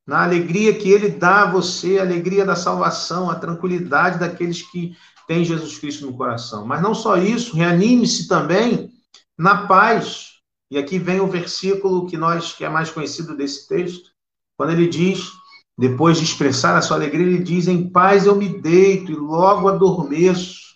na 0.08 0.24
alegria 0.24 0.74
que 0.74 0.90
Ele 0.90 1.10
dá 1.10 1.42
a 1.42 1.52
você, 1.52 2.00
a 2.00 2.04
alegria 2.04 2.46
da 2.46 2.56
salvação, 2.56 3.30
a 3.30 3.36
tranquilidade 3.36 4.18
daqueles 4.18 4.62
que 4.62 4.96
têm 5.28 5.44
Jesus 5.44 5.78
Cristo 5.78 6.06
no 6.06 6.16
coração. 6.16 6.66
Mas 6.66 6.82
não 6.82 6.96
só 6.96 7.18
isso, 7.18 7.58
reanime-se 7.58 8.26
também 8.26 8.90
na 9.38 9.68
paz 9.68 10.32
e 10.72 10.78
aqui 10.78 10.98
vem 10.98 11.20
o 11.20 11.28
versículo 11.28 12.08
que 12.08 12.16
nós 12.16 12.54
que 12.54 12.64
é 12.64 12.70
mais 12.70 12.90
conhecido 12.90 13.36
desse 13.36 13.68
texto, 13.68 14.12
quando 14.56 14.72
ele 14.72 14.88
diz, 14.88 15.30
depois 15.78 16.18
de 16.18 16.24
expressar 16.24 16.78
a 16.78 16.82
sua 16.82 16.96
alegria, 16.96 17.26
ele 17.26 17.44
diz: 17.44 17.68
"Em 17.68 17.90
paz 17.90 18.26
eu 18.26 18.38
me 18.38 18.48
deito 18.48 19.12
e 19.12 19.16
logo 19.16 19.68
adormeço". 19.68 20.71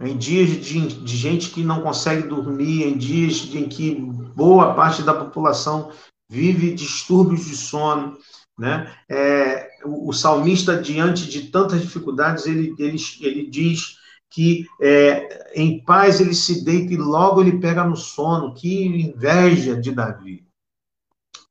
Em 0.00 0.16
dias 0.16 0.50
de, 0.64 0.86
de 0.86 1.16
gente 1.16 1.50
que 1.50 1.64
não 1.64 1.82
consegue 1.82 2.28
dormir, 2.28 2.84
em 2.84 2.96
dias 2.96 3.48
em 3.52 3.68
que 3.68 3.94
boa 3.94 4.74
parte 4.74 5.02
da 5.02 5.12
população 5.12 5.90
vive 6.28 6.74
distúrbios 6.74 7.46
de 7.46 7.56
sono, 7.56 8.16
né? 8.56 8.94
É, 9.08 9.68
o, 9.84 10.10
o 10.10 10.12
salmista 10.12 10.80
diante 10.80 11.28
de 11.28 11.50
tantas 11.50 11.80
dificuldades 11.80 12.46
ele, 12.46 12.74
ele, 12.78 12.96
ele 13.20 13.50
diz 13.50 13.98
que 14.30 14.66
é, 14.80 15.52
em 15.54 15.82
paz 15.82 16.20
ele 16.20 16.34
se 16.34 16.64
deita 16.64 16.92
e 16.92 16.96
logo 16.96 17.40
ele 17.40 17.58
pega 17.58 17.84
no 17.84 17.96
sono. 17.96 18.54
Que 18.54 18.84
inveja 18.84 19.80
de 19.80 19.92
Davi. 19.92 20.46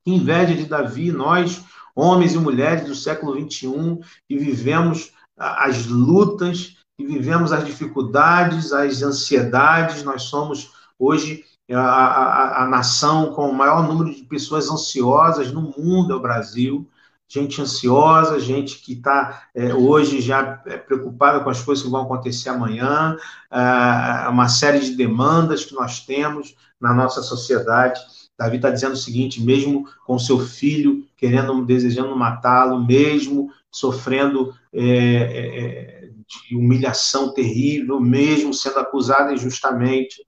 Que 0.03 0.11
inveja 0.11 0.53
de 0.53 0.65
Davi, 0.65 1.11
nós, 1.11 1.63
homens 1.95 2.33
e 2.33 2.37
mulheres 2.37 2.87
do 2.87 2.95
século 2.95 3.33
XXI, 3.33 3.99
que 4.27 4.37
vivemos 4.37 5.11
as 5.35 5.85
lutas, 5.85 6.76
que 6.97 7.05
vivemos 7.05 7.51
as 7.51 7.63
dificuldades, 7.63 8.73
as 8.73 9.03
ansiedades, 9.03 10.01
nós 10.03 10.23
somos 10.23 10.71
hoje 10.97 11.45
a, 11.71 11.79
a, 11.79 12.63
a 12.63 12.67
nação 12.67 13.33
com 13.33 13.49
o 13.49 13.53
maior 13.53 13.87
número 13.87 14.13
de 14.13 14.23
pessoas 14.23 14.67
ansiosas 14.69 15.51
no 15.51 15.61
mundo, 15.77 16.13
é 16.13 16.15
o 16.15 16.21
Brasil. 16.21 16.89
Gente 17.29 17.61
ansiosa, 17.61 18.39
gente 18.39 18.79
que 18.79 18.93
está 18.93 19.43
é, 19.53 19.73
hoje 19.75 20.21
já 20.21 20.63
é, 20.65 20.77
preocupada 20.77 21.41
com 21.41 21.49
as 21.49 21.61
coisas 21.61 21.83
que 21.83 21.91
vão 21.91 22.03
acontecer 22.03 22.49
amanhã, 22.49 23.17
é, 23.51 24.29
uma 24.29 24.47
série 24.47 24.79
de 24.79 24.95
demandas 24.95 25.65
que 25.65 25.75
nós 25.75 25.99
temos 25.99 26.55
na 26.79 26.93
nossa 26.93 27.21
sociedade. 27.21 27.99
Davi 28.37 28.57
está 28.57 28.69
dizendo 28.69 28.93
o 28.93 28.97
seguinte: 28.97 29.41
mesmo 29.41 29.87
com 30.05 30.19
seu 30.19 30.39
filho 30.39 31.05
querendo, 31.17 31.65
desejando 31.65 32.15
matá-lo, 32.15 32.85
mesmo 32.85 33.51
sofrendo 33.71 34.53
é, 34.71 34.83
é, 34.83 35.59
é, 35.59 36.09
de 36.09 36.55
humilhação 36.55 37.33
terrível, 37.33 37.99
mesmo 37.99 38.53
sendo 38.53 38.79
acusado 38.79 39.33
injustamente, 39.33 40.23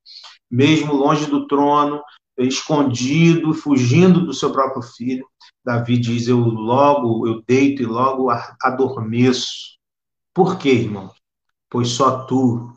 mesmo 0.50 0.94
longe 0.94 1.28
do 1.28 1.48
trono, 1.48 2.02
escondido, 2.38 3.54
fugindo 3.54 4.26
do 4.26 4.34
seu 4.34 4.52
próprio 4.52 4.82
filho, 4.82 5.26
Davi 5.64 5.98
diz: 5.98 6.28
Eu 6.28 6.40
logo, 6.40 7.28
eu 7.28 7.44
deito 7.48 7.82
e 7.84 7.86
logo 7.86 8.30
adormeço. 8.62 9.78
Por 10.34 10.58
quê, 10.58 10.70
irmão? 10.70 11.12
Pois 11.70 11.90
só 11.90 12.24
tu, 12.24 12.74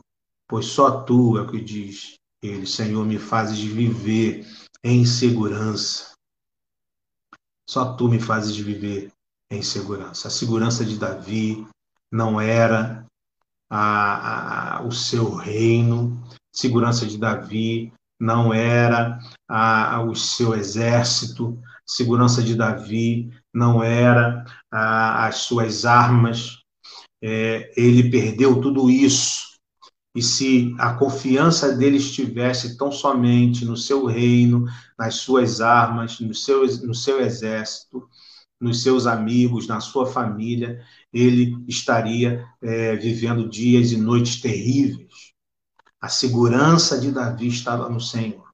pois 0.46 0.66
só 0.66 1.02
tu 1.02 1.38
é 1.38 1.42
o 1.42 1.46
que 1.46 1.60
diz 1.60 2.16
ele, 2.42 2.66
Senhor, 2.66 3.06
me 3.06 3.18
fazes 3.18 3.60
viver 3.60 4.44
em 4.84 5.04
segurança. 5.04 6.12
Só 7.68 7.94
tu 7.94 8.08
me 8.08 8.20
fazes 8.20 8.56
viver 8.56 9.12
em 9.50 9.62
segurança. 9.62 10.28
A 10.28 10.30
segurança 10.30 10.84
de 10.84 10.98
Davi, 10.98 11.66
não 12.10 12.38
era 12.38 13.06
a, 13.70 14.76
a, 14.76 14.82
o 14.82 14.92
seu 14.92 15.34
reino, 15.34 16.22
segurança 16.52 17.06
de 17.06 17.16
Davi 17.16 17.92
não 18.20 18.52
era 18.54 19.18
a, 19.48 20.00
o 20.02 20.14
seu 20.14 20.54
exército, 20.54 21.58
segurança 21.84 22.42
de 22.42 22.54
Davi 22.54 23.32
não 23.52 23.82
era 23.82 24.44
as 24.70 25.36
suas 25.38 25.84
armas. 25.84 26.58
É, 27.20 27.72
ele 27.76 28.10
perdeu 28.10 28.60
tudo 28.60 28.90
isso. 28.90 29.51
E 30.14 30.22
se 30.22 30.74
a 30.78 30.92
confiança 30.94 31.74
dele 31.74 31.96
estivesse 31.96 32.76
tão 32.76 32.92
somente 32.92 33.64
no 33.64 33.76
seu 33.76 34.04
reino, 34.04 34.66
nas 34.98 35.16
suas 35.16 35.60
armas, 35.60 36.20
no 36.20 36.34
seu, 36.34 36.66
no 36.84 36.94
seu 36.94 37.20
exército, 37.20 38.06
nos 38.60 38.82
seus 38.82 39.06
amigos, 39.06 39.66
na 39.66 39.80
sua 39.80 40.06
família, 40.06 40.84
ele 41.12 41.64
estaria 41.66 42.46
é, 42.60 42.94
vivendo 42.96 43.48
dias 43.48 43.90
e 43.90 43.96
noites 43.96 44.40
terríveis. 44.40 45.32
A 46.00 46.08
segurança 46.08 47.00
de 47.00 47.10
Davi 47.10 47.48
estava 47.48 47.88
no 47.88 48.00
Senhor. 48.00 48.50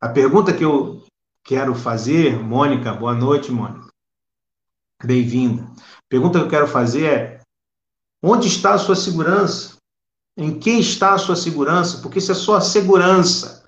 A 0.00 0.08
pergunta 0.08 0.52
que 0.52 0.64
eu 0.64 1.04
quero 1.42 1.74
fazer, 1.74 2.38
Mônica, 2.38 2.94
boa 2.94 3.14
noite, 3.14 3.50
Mônica. 3.50 3.88
Bem-vinda. 5.02 5.70
Pergunta 6.08 6.38
que 6.38 6.44
eu 6.44 6.50
quero 6.50 6.66
fazer 6.66 7.04
é: 7.04 7.33
onde 8.26 8.48
está 8.48 8.72
a 8.72 8.78
sua 8.78 8.96
segurança? 8.96 9.76
Em 10.36 10.58
quem 10.58 10.80
está 10.80 11.12
a 11.12 11.18
sua 11.18 11.36
segurança? 11.36 11.98
Porque 11.98 12.20
se 12.20 12.32
a 12.32 12.34
sua 12.34 12.60
segurança 12.60 13.64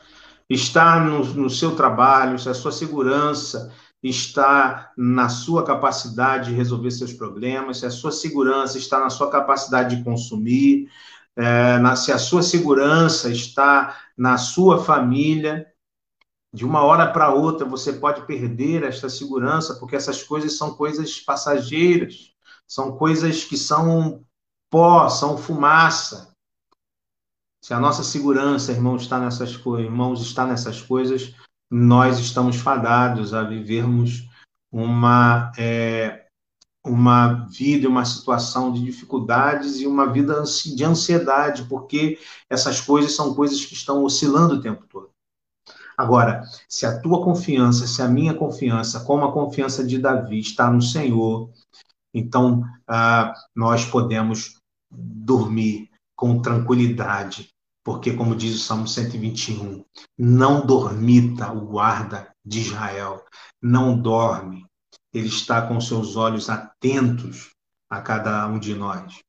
está 0.48 0.98
no, 0.98 1.24
no 1.34 1.50
seu 1.50 1.76
trabalho, 1.76 2.38
se 2.38 2.48
a 2.48 2.54
sua 2.54 2.72
segurança 2.72 3.70
está 4.02 4.92
na 4.96 5.28
sua 5.28 5.62
capacidade 5.62 6.50
de 6.50 6.56
resolver 6.56 6.90
seus 6.90 7.12
problemas, 7.12 7.78
se 7.78 7.86
a 7.86 7.90
sua 7.90 8.10
segurança 8.10 8.78
está 8.78 8.98
na 8.98 9.10
sua 9.10 9.30
capacidade 9.30 9.96
de 9.96 10.02
consumir, 10.02 10.88
é, 11.36 11.78
na, 11.78 11.94
se 11.94 12.10
a 12.10 12.18
sua 12.18 12.42
segurança 12.42 13.30
está 13.30 13.94
na 14.16 14.38
sua 14.38 14.82
família, 14.82 15.66
de 16.52 16.64
uma 16.64 16.82
hora 16.82 17.06
para 17.06 17.30
outra 17.30 17.66
você 17.66 17.92
pode 17.92 18.26
perder 18.26 18.84
esta 18.84 19.10
segurança, 19.10 19.74
porque 19.74 19.96
essas 19.96 20.22
coisas 20.22 20.56
são 20.56 20.74
coisas 20.74 21.20
passageiras, 21.20 22.32
são 22.66 22.96
coisas 22.96 23.44
que 23.44 23.56
são 23.56 24.24
pó, 24.76 25.08
são 25.08 25.38
fumaça. 25.38 26.34
Se 27.64 27.72
a 27.72 27.80
nossa 27.80 28.04
segurança, 28.04 28.72
irmãos, 28.72 29.00
está 29.00 29.18
nessas 29.18 29.56
coisas, 29.56 29.86
irmãos, 29.86 30.20
está 30.20 30.46
nessas 30.46 30.82
coisas, 30.82 31.34
nós 31.70 32.18
estamos 32.18 32.56
fadados 32.56 33.32
a 33.32 33.42
vivermos 33.42 34.28
uma 34.70 35.50
é, 35.56 36.26
uma 36.84 37.46
vida, 37.46 37.88
uma 37.88 38.04
situação 38.04 38.70
de 38.70 38.84
dificuldades 38.84 39.80
e 39.80 39.86
uma 39.86 40.12
vida 40.12 40.42
de 40.42 40.84
ansiedade, 40.84 41.64
porque 41.64 42.18
essas 42.50 42.78
coisas 42.78 43.16
são 43.16 43.34
coisas 43.34 43.64
que 43.64 43.72
estão 43.72 44.04
oscilando 44.04 44.56
o 44.56 44.60
tempo 44.60 44.84
todo. 44.86 45.08
Agora, 45.96 46.42
se 46.68 46.84
a 46.84 47.00
tua 47.00 47.24
confiança, 47.24 47.86
se 47.86 48.02
a 48.02 48.08
minha 48.08 48.34
confiança, 48.34 49.00
como 49.00 49.24
a 49.24 49.32
confiança 49.32 49.82
de 49.82 49.98
Davi 49.98 50.38
está 50.38 50.70
no 50.70 50.82
Senhor, 50.82 51.50
então 52.12 52.62
ah, 52.86 53.32
nós 53.54 53.86
podemos 53.86 54.55
dormir 54.96 55.90
com 56.16 56.40
tranquilidade, 56.40 57.50
porque, 57.84 58.12
como 58.12 58.34
diz 58.34 58.56
o 58.56 58.58
Salmo 58.58 58.88
121, 58.88 59.84
não 60.18 60.66
dormita 60.66 61.52
o 61.52 61.66
guarda 61.66 62.30
de 62.44 62.60
Israel, 62.60 63.24
não 63.62 64.00
dorme, 64.00 64.64
ele 65.12 65.28
está 65.28 65.62
com 65.62 65.80
seus 65.80 66.16
olhos 66.16 66.50
atentos 66.50 67.50
a 67.90 68.00
cada 68.00 68.46
um 68.48 68.58
de 68.58 68.74
nós. 68.74 69.20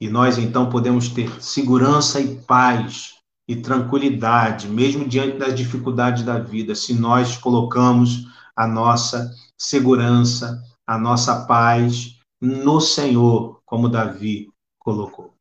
E 0.00 0.08
nós 0.08 0.38
então 0.38 0.68
podemos 0.68 1.08
ter 1.08 1.42
segurança 1.42 2.20
e 2.20 2.36
paz 2.42 3.14
e 3.48 3.56
tranquilidade, 3.56 4.68
mesmo 4.68 5.08
diante 5.08 5.38
das 5.38 5.54
dificuldades 5.54 6.22
da 6.22 6.38
vida, 6.38 6.74
se 6.74 6.94
nós 6.94 7.36
colocamos 7.36 8.26
a 8.56 8.66
nossa 8.66 9.30
segurança, 9.58 10.62
a 10.86 10.98
nossa 10.98 11.46
paz 11.46 12.18
no 12.40 12.80
Senhor, 12.80 13.60
como 13.64 13.88
Davi 13.88 14.48
colocou. 14.84 15.34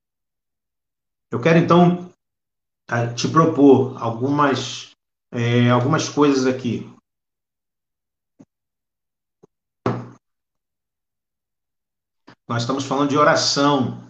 Eu 1.30 1.42
quero 1.42 1.60
então 1.60 2.10
te 3.16 3.28
propor 3.28 4.02
algumas, 4.02 4.92
é, 5.32 5.70
algumas 5.70 6.10
coisas 6.10 6.48
aqui. 6.48 6.90
Nós 12.48 12.64
estamos 12.64 12.86
falando 12.86 13.10
de 13.10 13.18
oração, 13.18 14.08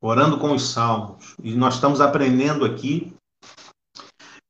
orando 0.00 0.38
com 0.38 0.54
os 0.54 0.70
salmos. 0.70 1.36
E 1.42 1.54
nós 1.54 1.74
estamos 1.74 2.00
aprendendo 2.00 2.64
aqui 2.64 3.14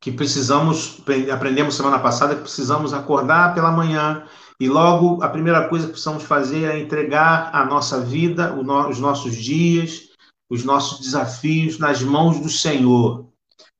que 0.01 0.13
precisamos, 0.13 1.01
aprendemos 1.33 1.75
semana 1.75 1.99
passada 1.99 2.35
que 2.35 2.43
precisamos 2.43 2.93
acordar 2.93 3.55
pela 3.55 3.71
manhã 3.71 4.27
e 4.59 4.69
logo 4.69 5.23
a 5.23 5.29
primeira 5.29 5.69
coisa 5.69 5.87
que 5.87 5.93
precisamos 5.93 6.23
fazer 6.23 6.65
é 6.65 6.79
entregar 6.79 7.55
a 7.55 7.65
nossa 7.65 8.01
vida, 8.01 8.55
os 8.55 8.99
nossos 8.99 9.37
dias, 9.37 10.09
os 10.49 10.65
nossos 10.65 11.01
desafios 11.01 11.79
nas 11.79 12.03
mãos 12.03 12.41
do 12.41 12.49
Senhor. 12.49 13.29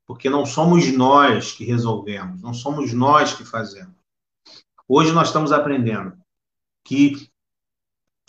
Porque 0.05 0.29
não 0.29 0.45
somos 0.45 0.87
nós 0.93 1.51
que 1.51 1.65
resolvemos, 1.65 2.41
não 2.41 2.53
somos 2.53 2.93
nós 2.93 3.33
que 3.33 3.43
fazemos. 3.43 3.95
Hoje 4.87 5.11
nós 5.11 5.27
estamos 5.27 5.51
aprendendo 5.51 6.13
que 6.85 7.27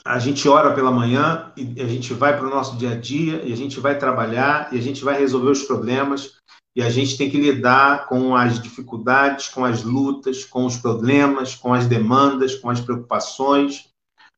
a 0.05 0.19
gente 0.19 0.49
ora 0.49 0.75
pela 0.75 0.91
manhã 0.91 1.53
e 1.57 1.81
a 1.81 1.87
gente 1.87 2.15
vai 2.15 2.37
para 2.37 2.47
o 2.47 2.51
nosso 2.51 2.77
dia 2.77 2.93
a 2.93 2.97
dia 2.97 3.43
e 3.45 3.53
a 3.53 3.57
gente 3.57 3.79
vai 3.79 3.99
trabalhar 3.99 4.73
e 4.73 4.79
a 4.79 4.83
gente 4.83 5.05
vai 5.05 5.19
resolver 5.19 5.51
os 5.51 5.63
problemas 5.65 6.39
e 6.79 6.83
a 6.83 6.89
gente 6.89 7.19
tem 7.19 7.29
que 7.29 7.37
lidar 7.37 8.07
com 8.07 8.37
as 8.37 8.63
dificuldades, 8.63 9.49
com 9.49 9.65
as 9.65 9.83
lutas, 9.83 10.45
com 10.45 10.65
os 10.65 10.77
problemas, 10.77 11.57
com 11.57 11.75
as 11.75 11.87
demandas, 11.87 12.55
com 12.55 12.71
as 12.71 12.81
preocupações 12.81 13.91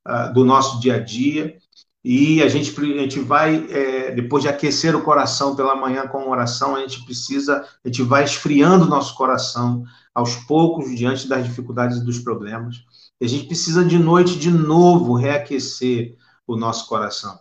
uh, 0.08 0.32
do 0.32 0.42
nosso 0.42 0.80
dia 0.80 0.94
a 0.94 0.98
dia 0.98 1.60
e 2.02 2.42
a 2.42 2.48
gente, 2.48 2.70
a 2.80 3.02
gente 3.02 3.20
vai, 3.20 3.70
é, 3.70 4.10
depois 4.12 4.42
de 4.42 4.48
aquecer 4.48 4.96
o 4.96 5.02
coração 5.02 5.54
pela 5.54 5.76
manhã 5.76 6.08
com 6.08 6.30
oração, 6.30 6.74
a 6.74 6.80
gente 6.80 7.04
precisa, 7.04 7.62
a 7.84 7.88
gente 7.88 8.02
vai 8.02 8.24
esfriando 8.24 8.86
o 8.86 8.88
nosso 8.88 9.14
coração 9.14 9.84
aos 10.14 10.34
poucos 10.34 10.96
diante 10.96 11.28
das 11.28 11.44
dificuldades 11.44 11.98
e 11.98 12.04
dos 12.04 12.18
problemas. 12.18 12.76
E 13.20 13.26
a 13.26 13.28
gente 13.28 13.46
precisa 13.46 13.84
de 13.84 13.98
noite 13.98 14.38
de 14.38 14.50
novo 14.50 15.12
reaquecer 15.12 16.16
o 16.46 16.56
nosso 16.56 16.88
coração. 16.88 17.38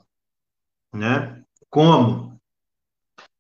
Né? 0.93 1.41
Como? 1.69 2.28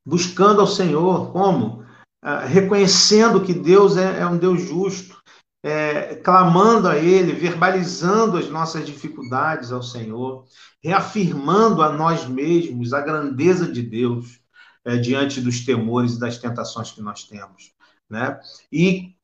Buscando 0.09 0.59
ao 0.59 0.67
Senhor, 0.67 1.31
como? 1.31 1.85
Ah, 2.19 2.39
reconhecendo 2.45 3.43
que 3.43 3.53
Deus 3.53 3.95
é, 3.95 4.21
é 4.21 4.25
um 4.25 4.37
Deus 4.37 4.61
justo, 4.61 5.21
é, 5.63 6.15
clamando 6.15 6.87
a 6.87 6.97
Ele, 6.97 7.31
verbalizando 7.31 8.37
as 8.37 8.49
nossas 8.49 8.87
dificuldades 8.87 9.71
ao 9.71 9.83
Senhor, 9.83 10.45
reafirmando 10.83 11.83
a 11.83 11.91
nós 11.91 12.25
mesmos 12.27 12.91
a 12.91 13.01
grandeza 13.01 13.71
de 13.71 13.83
Deus 13.83 14.39
é, 14.83 14.97
diante 14.97 15.39
dos 15.39 15.63
temores 15.63 16.15
e 16.15 16.19
das 16.19 16.39
tentações 16.39 16.91
que 16.91 17.01
nós 17.03 17.25
temos. 17.25 17.71
Né? 18.09 18.39
E 18.71 19.15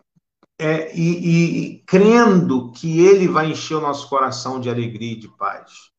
é, 0.60 0.96
e, 0.96 1.74
e, 1.74 1.80
crendo 1.80 2.72
que 2.72 3.00
Ele 3.00 3.28
vai 3.28 3.52
encher 3.52 3.76
o 3.76 3.82
nosso 3.82 4.08
coração 4.08 4.60
de 4.60 4.70
alegria 4.70 5.14
e 5.14 5.20
de 5.20 5.28
paz. 5.28 5.92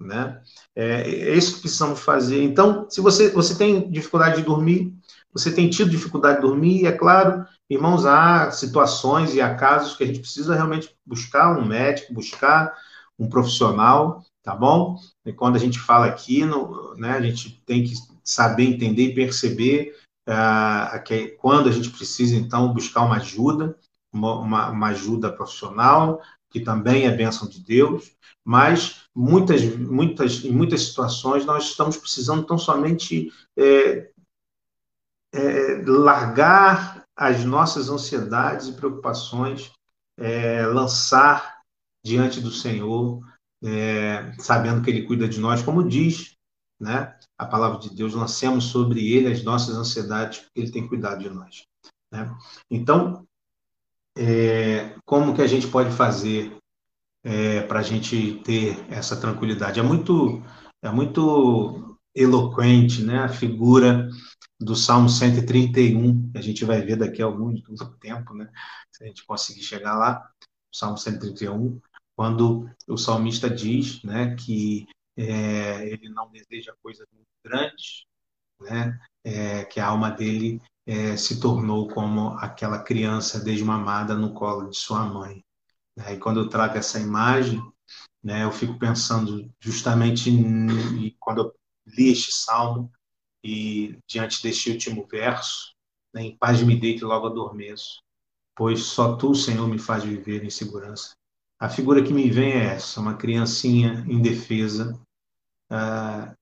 Né? 0.00 0.40
É, 0.74 1.02
é 1.02 1.34
isso 1.34 1.56
que 1.56 1.60
precisamos 1.62 2.00
fazer. 2.00 2.42
Então, 2.42 2.88
se 2.90 3.00
você, 3.00 3.30
você 3.30 3.56
tem 3.56 3.90
dificuldade 3.90 4.36
de 4.36 4.42
dormir, 4.42 4.92
você 5.32 5.52
tem 5.52 5.68
tido 5.68 5.90
dificuldade 5.90 6.36
de 6.36 6.42
dormir, 6.42 6.86
é 6.86 6.92
claro, 6.92 7.44
irmãos, 7.68 8.06
há 8.06 8.50
situações 8.50 9.34
e 9.34 9.40
há 9.40 9.54
casos 9.54 9.96
que 9.96 10.04
a 10.04 10.06
gente 10.06 10.20
precisa 10.20 10.54
realmente 10.54 10.94
buscar 11.04 11.56
um 11.58 11.64
médico, 11.64 12.14
buscar 12.14 12.72
um 13.18 13.28
profissional, 13.28 14.22
tá 14.42 14.54
bom? 14.54 14.96
E 15.24 15.32
quando 15.32 15.56
a 15.56 15.58
gente 15.58 15.78
fala 15.78 16.06
aqui, 16.06 16.44
no, 16.44 16.94
né, 16.96 17.12
a 17.12 17.20
gente 17.20 17.62
tem 17.66 17.82
que 17.84 17.94
saber 18.22 18.64
entender 18.64 19.10
e 19.10 19.14
perceber 19.14 19.96
uh, 20.28 21.02
que 21.04 21.28
quando 21.40 21.68
a 21.68 21.72
gente 21.72 21.90
precisa, 21.90 22.36
então, 22.36 22.72
buscar 22.72 23.02
uma 23.02 23.16
ajuda, 23.16 23.76
uma, 24.12 24.68
uma, 24.70 24.86
ajuda 24.88 25.32
profissional, 25.32 26.22
que 26.54 26.60
também 26.60 27.04
é 27.04 27.10
bênção 27.10 27.48
de 27.48 27.60
Deus, 27.60 28.12
mas 28.44 29.08
muitas, 29.12 29.64
muitas, 29.76 30.44
em 30.44 30.52
muitas 30.52 30.82
situações 30.82 31.44
nós 31.44 31.64
estamos 31.64 31.96
precisando 31.96 32.46
tão 32.46 32.56
somente 32.56 33.32
é, 33.58 34.08
é, 35.32 35.82
largar 35.84 37.04
as 37.16 37.44
nossas 37.44 37.88
ansiedades 37.88 38.68
e 38.68 38.74
preocupações, 38.74 39.72
é, 40.16 40.64
lançar 40.64 41.58
diante 42.06 42.40
do 42.40 42.52
Senhor, 42.52 43.20
é, 43.64 44.32
sabendo 44.38 44.80
que 44.80 44.90
Ele 44.90 45.08
cuida 45.08 45.26
de 45.26 45.40
nós, 45.40 45.60
como 45.60 45.88
diz 45.88 46.36
né, 46.80 47.18
a 47.36 47.46
palavra 47.46 47.80
de 47.80 47.92
Deus, 47.92 48.14
lancemos 48.14 48.66
sobre 48.66 49.12
Ele 49.12 49.32
as 49.32 49.42
nossas 49.42 49.74
ansiedades, 49.74 50.38
porque 50.38 50.60
Ele 50.60 50.70
tem 50.70 50.86
cuidado 50.86 51.20
de 51.20 51.30
nós. 51.30 51.64
Né? 52.12 52.32
Então, 52.70 53.26
é, 54.16 54.94
como 55.04 55.34
que 55.34 55.42
a 55.42 55.46
gente 55.46 55.66
pode 55.66 55.94
fazer 55.94 56.56
é, 57.24 57.62
para 57.62 57.80
a 57.80 57.82
gente 57.82 58.40
ter 58.44 58.76
essa 58.90 59.18
tranquilidade. 59.18 59.80
É 59.80 59.82
muito, 59.82 60.42
é 60.82 60.90
muito 60.90 61.98
eloquente 62.14 63.02
né, 63.02 63.18
a 63.18 63.28
figura 63.28 64.08
do 64.60 64.76
Salmo 64.76 65.08
131, 65.08 66.30
que 66.30 66.38
a 66.38 66.42
gente 66.42 66.64
vai 66.64 66.80
ver 66.80 66.96
daqui 66.96 67.22
a 67.22 67.24
algum 67.24 67.52
tempo, 68.00 68.34
né, 68.34 68.50
se 68.90 69.02
a 69.02 69.06
gente 69.06 69.24
conseguir 69.26 69.62
chegar 69.62 69.96
lá, 69.96 70.30
Salmo 70.72 70.96
131, 70.96 71.80
quando 72.16 72.70
o 72.88 72.96
salmista 72.96 73.50
diz 73.50 74.02
né, 74.02 74.36
que 74.36 74.86
é, 75.16 75.88
ele 75.88 76.08
não 76.08 76.30
deseja 76.30 76.72
coisas 76.82 77.06
muito 77.12 77.26
grandes, 77.44 78.04
né, 78.60 78.98
é, 79.24 79.64
que 79.64 79.80
a 79.80 79.86
alma 79.86 80.10
dele 80.10 80.60
é, 80.86 81.16
se 81.16 81.40
tornou 81.40 81.88
como 81.88 82.36
aquela 82.38 82.82
criança 82.82 83.42
desmamada 83.42 84.14
no 84.14 84.34
colo 84.34 84.68
de 84.68 84.76
sua 84.76 85.04
mãe. 85.04 85.42
Né? 85.96 86.14
E 86.14 86.18
quando 86.18 86.40
eu 86.40 86.48
trago 86.48 86.76
essa 86.76 87.00
imagem, 87.00 87.62
né, 88.22 88.44
eu 88.44 88.52
fico 88.52 88.78
pensando 88.78 89.50
justamente 89.60 90.30
em, 90.30 91.14
quando 91.18 91.42
eu 91.42 91.54
li 91.86 92.10
este 92.10 92.32
salmo 92.32 92.90
e 93.42 93.98
diante 94.06 94.42
deste 94.42 94.70
último 94.70 95.06
verso, 95.06 95.74
né, 96.12 96.22
em 96.22 96.36
paz 96.36 96.62
me 96.62 96.78
deito 96.78 97.04
e 97.04 97.06
logo 97.06 97.26
adormeço, 97.26 98.02
pois 98.54 98.82
só 98.84 99.16
tu, 99.16 99.34
Senhor, 99.34 99.68
me 99.68 99.78
faz 99.78 100.04
viver 100.04 100.44
em 100.44 100.50
segurança. 100.50 101.14
A 101.58 101.68
figura 101.68 102.02
que 102.02 102.12
me 102.12 102.30
vem 102.30 102.52
é 102.52 102.74
essa, 102.74 103.00
uma 103.00 103.16
criancinha 103.16 104.04
indefesa, 104.08 104.98
ah, 105.70 106.34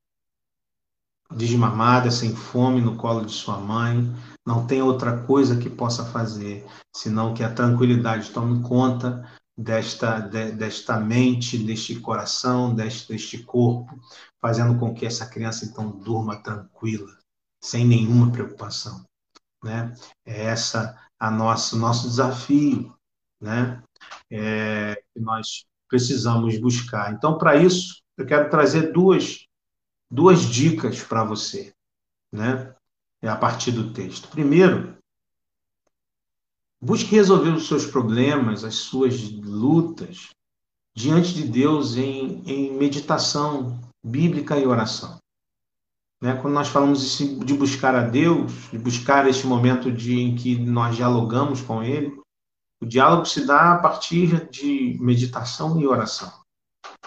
desmamada, 1.46 2.10
sem 2.10 2.34
fome, 2.34 2.80
no 2.80 2.96
colo 2.96 3.24
de 3.24 3.32
sua 3.32 3.58
mãe, 3.58 4.12
não 4.46 4.66
tem 4.66 4.80
outra 4.80 5.22
coisa 5.24 5.56
que 5.56 5.68
possa 5.68 6.04
fazer 6.04 6.64
senão 6.94 7.34
que 7.34 7.42
a 7.42 7.52
tranquilidade 7.52 8.30
tome 8.30 8.62
conta 8.62 9.28
desta, 9.56 10.20
de, 10.20 10.52
desta 10.52 11.00
mente, 11.00 11.58
deste 11.58 11.98
coração, 11.98 12.74
deste, 12.74 13.12
deste 13.12 13.38
corpo, 13.38 13.98
fazendo 14.40 14.78
com 14.78 14.94
que 14.94 15.04
essa 15.04 15.26
criança 15.26 15.64
então 15.64 15.90
durma 15.90 16.36
tranquila, 16.42 17.16
sem 17.60 17.84
nenhuma 17.84 18.30
preocupação. 18.30 19.04
Né? 19.64 19.94
É 20.24 20.44
essa 20.44 20.96
a 21.18 21.30
nossa 21.30 21.76
nosso 21.76 22.08
desafio, 22.08 22.94
né? 23.40 23.80
É, 24.30 24.96
que 25.14 25.20
nós 25.20 25.64
precisamos 25.88 26.58
buscar. 26.58 27.12
Então, 27.12 27.38
para 27.38 27.56
isso, 27.56 28.02
eu 28.16 28.26
quero 28.26 28.50
trazer 28.50 28.92
duas 28.92 29.46
duas 30.12 30.42
dicas 30.42 31.02
para 31.02 31.24
você, 31.24 31.72
né? 32.30 32.74
É 33.22 33.28
a 33.28 33.36
partir 33.36 33.72
do 33.72 33.94
texto. 33.94 34.28
Primeiro, 34.28 34.94
busque 36.78 37.14
resolver 37.14 37.50
os 37.50 37.66
seus 37.66 37.86
problemas, 37.86 38.62
as 38.62 38.74
suas 38.74 39.30
lutas 39.30 40.28
diante 40.94 41.32
de 41.32 41.44
Deus 41.44 41.96
em, 41.96 42.42
em 42.44 42.76
meditação 42.76 43.80
bíblica 44.04 44.58
e 44.58 44.66
oração. 44.66 45.16
Né? 46.20 46.36
Quando 46.36 46.54
nós 46.54 46.68
falamos 46.68 47.18
de 47.18 47.54
buscar 47.54 47.94
a 47.94 48.02
Deus, 48.02 48.52
de 48.70 48.78
buscar 48.78 49.26
este 49.26 49.46
momento 49.46 49.90
de, 49.90 50.20
em 50.20 50.36
que 50.36 50.58
nós 50.58 50.94
dialogamos 50.94 51.62
com 51.62 51.82
Ele, 51.82 52.20
o 52.82 52.84
diálogo 52.84 53.24
se 53.24 53.46
dá 53.46 53.72
a 53.72 53.78
partir 53.78 54.50
de 54.50 54.98
meditação 55.00 55.80
e 55.80 55.86
oração. 55.86 56.30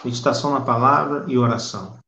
Meditação 0.02 0.52
na 0.52 0.60
palavra 0.60 1.24
e 1.28 1.38
oração. 1.38 1.98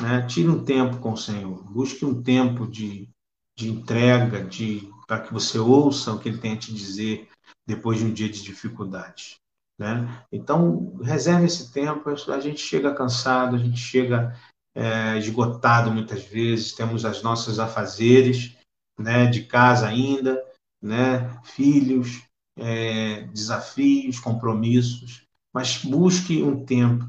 Né? 0.00 0.26
Tire 0.26 0.48
um 0.48 0.64
tempo 0.64 0.98
com 0.98 1.12
o 1.12 1.16
Senhor, 1.16 1.62
busque 1.64 2.04
um 2.04 2.22
tempo 2.22 2.66
de, 2.66 3.08
de 3.56 3.70
entrega, 3.70 4.44
de 4.44 4.90
para 5.06 5.20
que 5.20 5.32
você 5.32 5.58
ouça 5.58 6.12
o 6.12 6.18
que 6.18 6.28
Ele 6.28 6.38
tem 6.38 6.54
a 6.54 6.58
te 6.58 6.72
dizer 6.72 7.28
depois 7.66 7.98
de 7.98 8.06
um 8.06 8.12
dia 8.12 8.28
de 8.28 8.42
dificuldade. 8.42 9.36
Né? 9.78 10.24
Então, 10.30 10.96
reserve 11.02 11.46
esse 11.46 11.72
tempo. 11.72 12.08
A 12.08 12.40
gente 12.40 12.60
chega 12.60 12.94
cansado, 12.94 13.56
a 13.56 13.58
gente 13.58 13.78
chega 13.78 14.38
é, 14.74 15.18
esgotado 15.18 15.90
muitas 15.90 16.24
vezes, 16.24 16.72
temos 16.72 17.04
as 17.04 17.22
nossas 17.22 17.58
afazeres 17.58 18.56
né, 18.98 19.26
de 19.26 19.44
casa 19.44 19.88
ainda, 19.88 20.42
né, 20.82 21.40
filhos, 21.44 22.22
é, 22.56 23.22
desafios, 23.22 24.18
compromissos, 24.20 25.24
mas 25.52 25.84
busque 25.84 26.42
um 26.42 26.64
tempo 26.64 27.04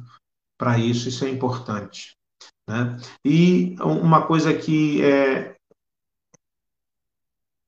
para 0.57 0.77
isso, 0.77 1.09
isso 1.09 1.25
é 1.25 1.29
importante. 1.29 2.15
Né? 2.67 2.97
E 3.23 3.75
uma 3.79 4.25
coisa 4.25 4.53
que 4.53 5.03
é, 5.03 5.55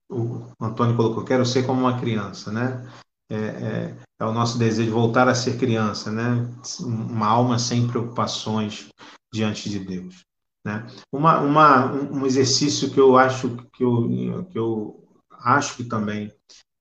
o 0.10 0.52
Antônio 0.60 0.96
colocou, 0.96 1.24
quero 1.24 1.46
ser 1.46 1.66
como 1.66 1.82
uma 1.82 2.00
criança, 2.00 2.52
né? 2.52 2.88
É, 3.30 3.36
é, 3.36 3.98
é, 4.22 4.26
o 4.26 4.32
nosso 4.32 4.58
desejo 4.58 4.88
de 4.88 4.94
voltar 4.94 5.28
a 5.28 5.36
ser 5.36 5.58
criança, 5.58 6.12
né? 6.12 6.50
Uma 6.80 7.28
alma 7.28 7.60
sem 7.60 7.88
preocupações 7.88 8.88
diante 9.34 9.70
de 9.70 9.80
Deus, 9.80 10.24
né? 10.66 10.88
Uma, 11.12 11.40
uma, 11.42 11.92
um 11.92 12.26
exercício 12.26 12.90
que 12.90 13.00
eu 13.00 13.18
acho 13.18 13.58
que 13.74 13.84
eu, 13.84 14.46
que 14.46 14.58
eu 14.58 15.06
acho 15.32 15.76
que 15.76 15.84
também 15.84 16.32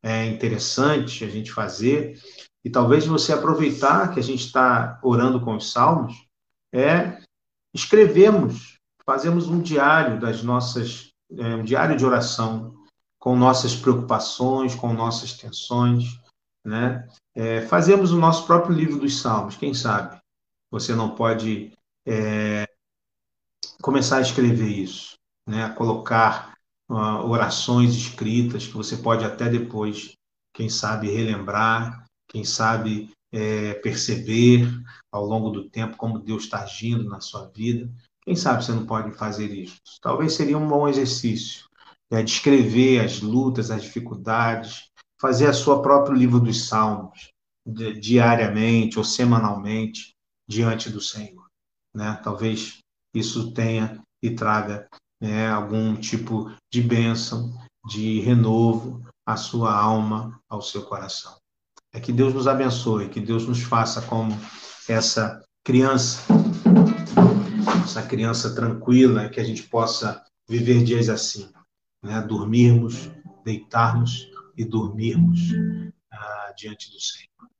é 0.02 0.26
interessante 0.26 1.24
a 1.24 1.28
gente 1.28 1.52
fazer 1.52 2.18
e 2.64 2.70
talvez 2.70 3.06
você 3.06 3.32
aproveitar 3.32 4.14
que 4.14 4.20
a 4.20 4.22
gente 4.22 4.46
está 4.46 5.00
orando 5.02 5.40
com 5.40 5.56
os 5.56 5.72
salmos 5.72 6.26
é 6.72 7.20
escrevemos, 7.76 8.78
fazemos 9.04 9.48
um 9.48 9.60
diário 9.60 10.18
das 10.18 10.42
nossas, 10.42 11.12
é, 11.30 11.54
um 11.54 11.62
diário 11.62 11.96
de 11.96 12.04
oração 12.04 12.74
com 13.18 13.36
nossas 13.36 13.76
preocupações, 13.76 14.74
com 14.74 14.92
nossas 14.92 15.34
tensões, 15.34 16.18
né? 16.64 17.06
É, 17.34 17.60
fazemos 17.66 18.12
o 18.12 18.18
nosso 18.18 18.46
próprio 18.46 18.74
livro 18.74 18.98
dos 18.98 19.20
Salmos, 19.20 19.56
quem 19.56 19.74
sabe? 19.74 20.18
Você 20.70 20.94
não 20.94 21.14
pode 21.14 21.72
é, 22.06 22.66
começar 23.82 24.18
a 24.18 24.22
escrever 24.22 24.68
isso, 24.68 25.14
né? 25.46 25.64
A 25.64 25.70
colocar 25.70 26.56
uh, 26.88 27.28
orações 27.28 27.94
escritas 27.94 28.66
que 28.66 28.72
você 28.72 28.96
pode 28.96 29.24
até 29.24 29.48
depois, 29.48 30.14
quem 30.54 30.70
sabe, 30.70 31.10
relembrar, 31.10 32.06
quem 32.28 32.42
sabe 32.42 33.10
é, 33.32 33.74
perceber 33.74 34.68
ao 35.12 35.24
longo 35.24 35.50
do 35.50 35.68
tempo 35.68 35.96
como 35.96 36.18
Deus 36.18 36.44
está 36.44 36.62
agindo 36.62 37.04
na 37.04 37.20
sua 37.20 37.50
vida. 37.54 37.90
Quem 38.22 38.34
sabe 38.34 38.64
você 38.64 38.72
não 38.72 38.86
pode 38.86 39.12
fazer 39.12 39.52
isso? 39.52 39.80
Talvez 40.00 40.34
seria 40.34 40.58
um 40.58 40.68
bom 40.68 40.88
exercício 40.88 41.66
né, 42.10 42.22
descrever 42.22 43.00
as 43.00 43.20
lutas, 43.20 43.70
as 43.70 43.82
dificuldades, 43.82 44.90
fazer 45.20 45.46
a 45.46 45.52
sua 45.52 45.82
próprio 45.82 46.16
livro 46.16 46.40
dos 46.40 46.66
Salmos 46.68 47.30
diariamente 48.00 48.96
ou 48.96 49.04
semanalmente 49.04 50.14
diante 50.48 50.88
do 50.88 51.00
Senhor. 51.00 51.46
Né? 51.94 52.18
Talvez 52.22 52.78
isso 53.14 53.52
tenha 53.52 54.00
e 54.22 54.30
traga 54.30 54.88
né, 55.20 55.48
algum 55.50 55.96
tipo 55.96 56.52
de 56.72 56.80
bênção, 56.80 57.52
de 57.84 58.20
renovo 58.20 59.02
à 59.26 59.36
sua 59.36 59.74
alma, 59.74 60.40
ao 60.48 60.62
seu 60.62 60.84
coração. 60.84 61.36
É 61.96 62.00
que 62.00 62.12
Deus 62.12 62.34
nos 62.34 62.46
abençoe, 62.46 63.08
que 63.08 63.18
Deus 63.18 63.48
nos 63.48 63.62
faça 63.62 64.02
como 64.02 64.38
essa 64.86 65.42
criança, 65.64 66.20
essa 67.82 68.02
criança 68.02 68.54
tranquila, 68.54 69.30
que 69.30 69.40
a 69.40 69.42
gente 69.42 69.62
possa 69.62 70.22
viver 70.46 70.84
dias 70.84 71.08
assim, 71.08 71.50
né? 72.02 72.20
dormirmos, 72.20 73.10
deitarmos 73.42 74.28
e 74.58 74.62
dormirmos 74.62 75.40
ah, 76.12 76.52
diante 76.54 76.90
do 76.90 77.00
Senhor. 77.00 77.50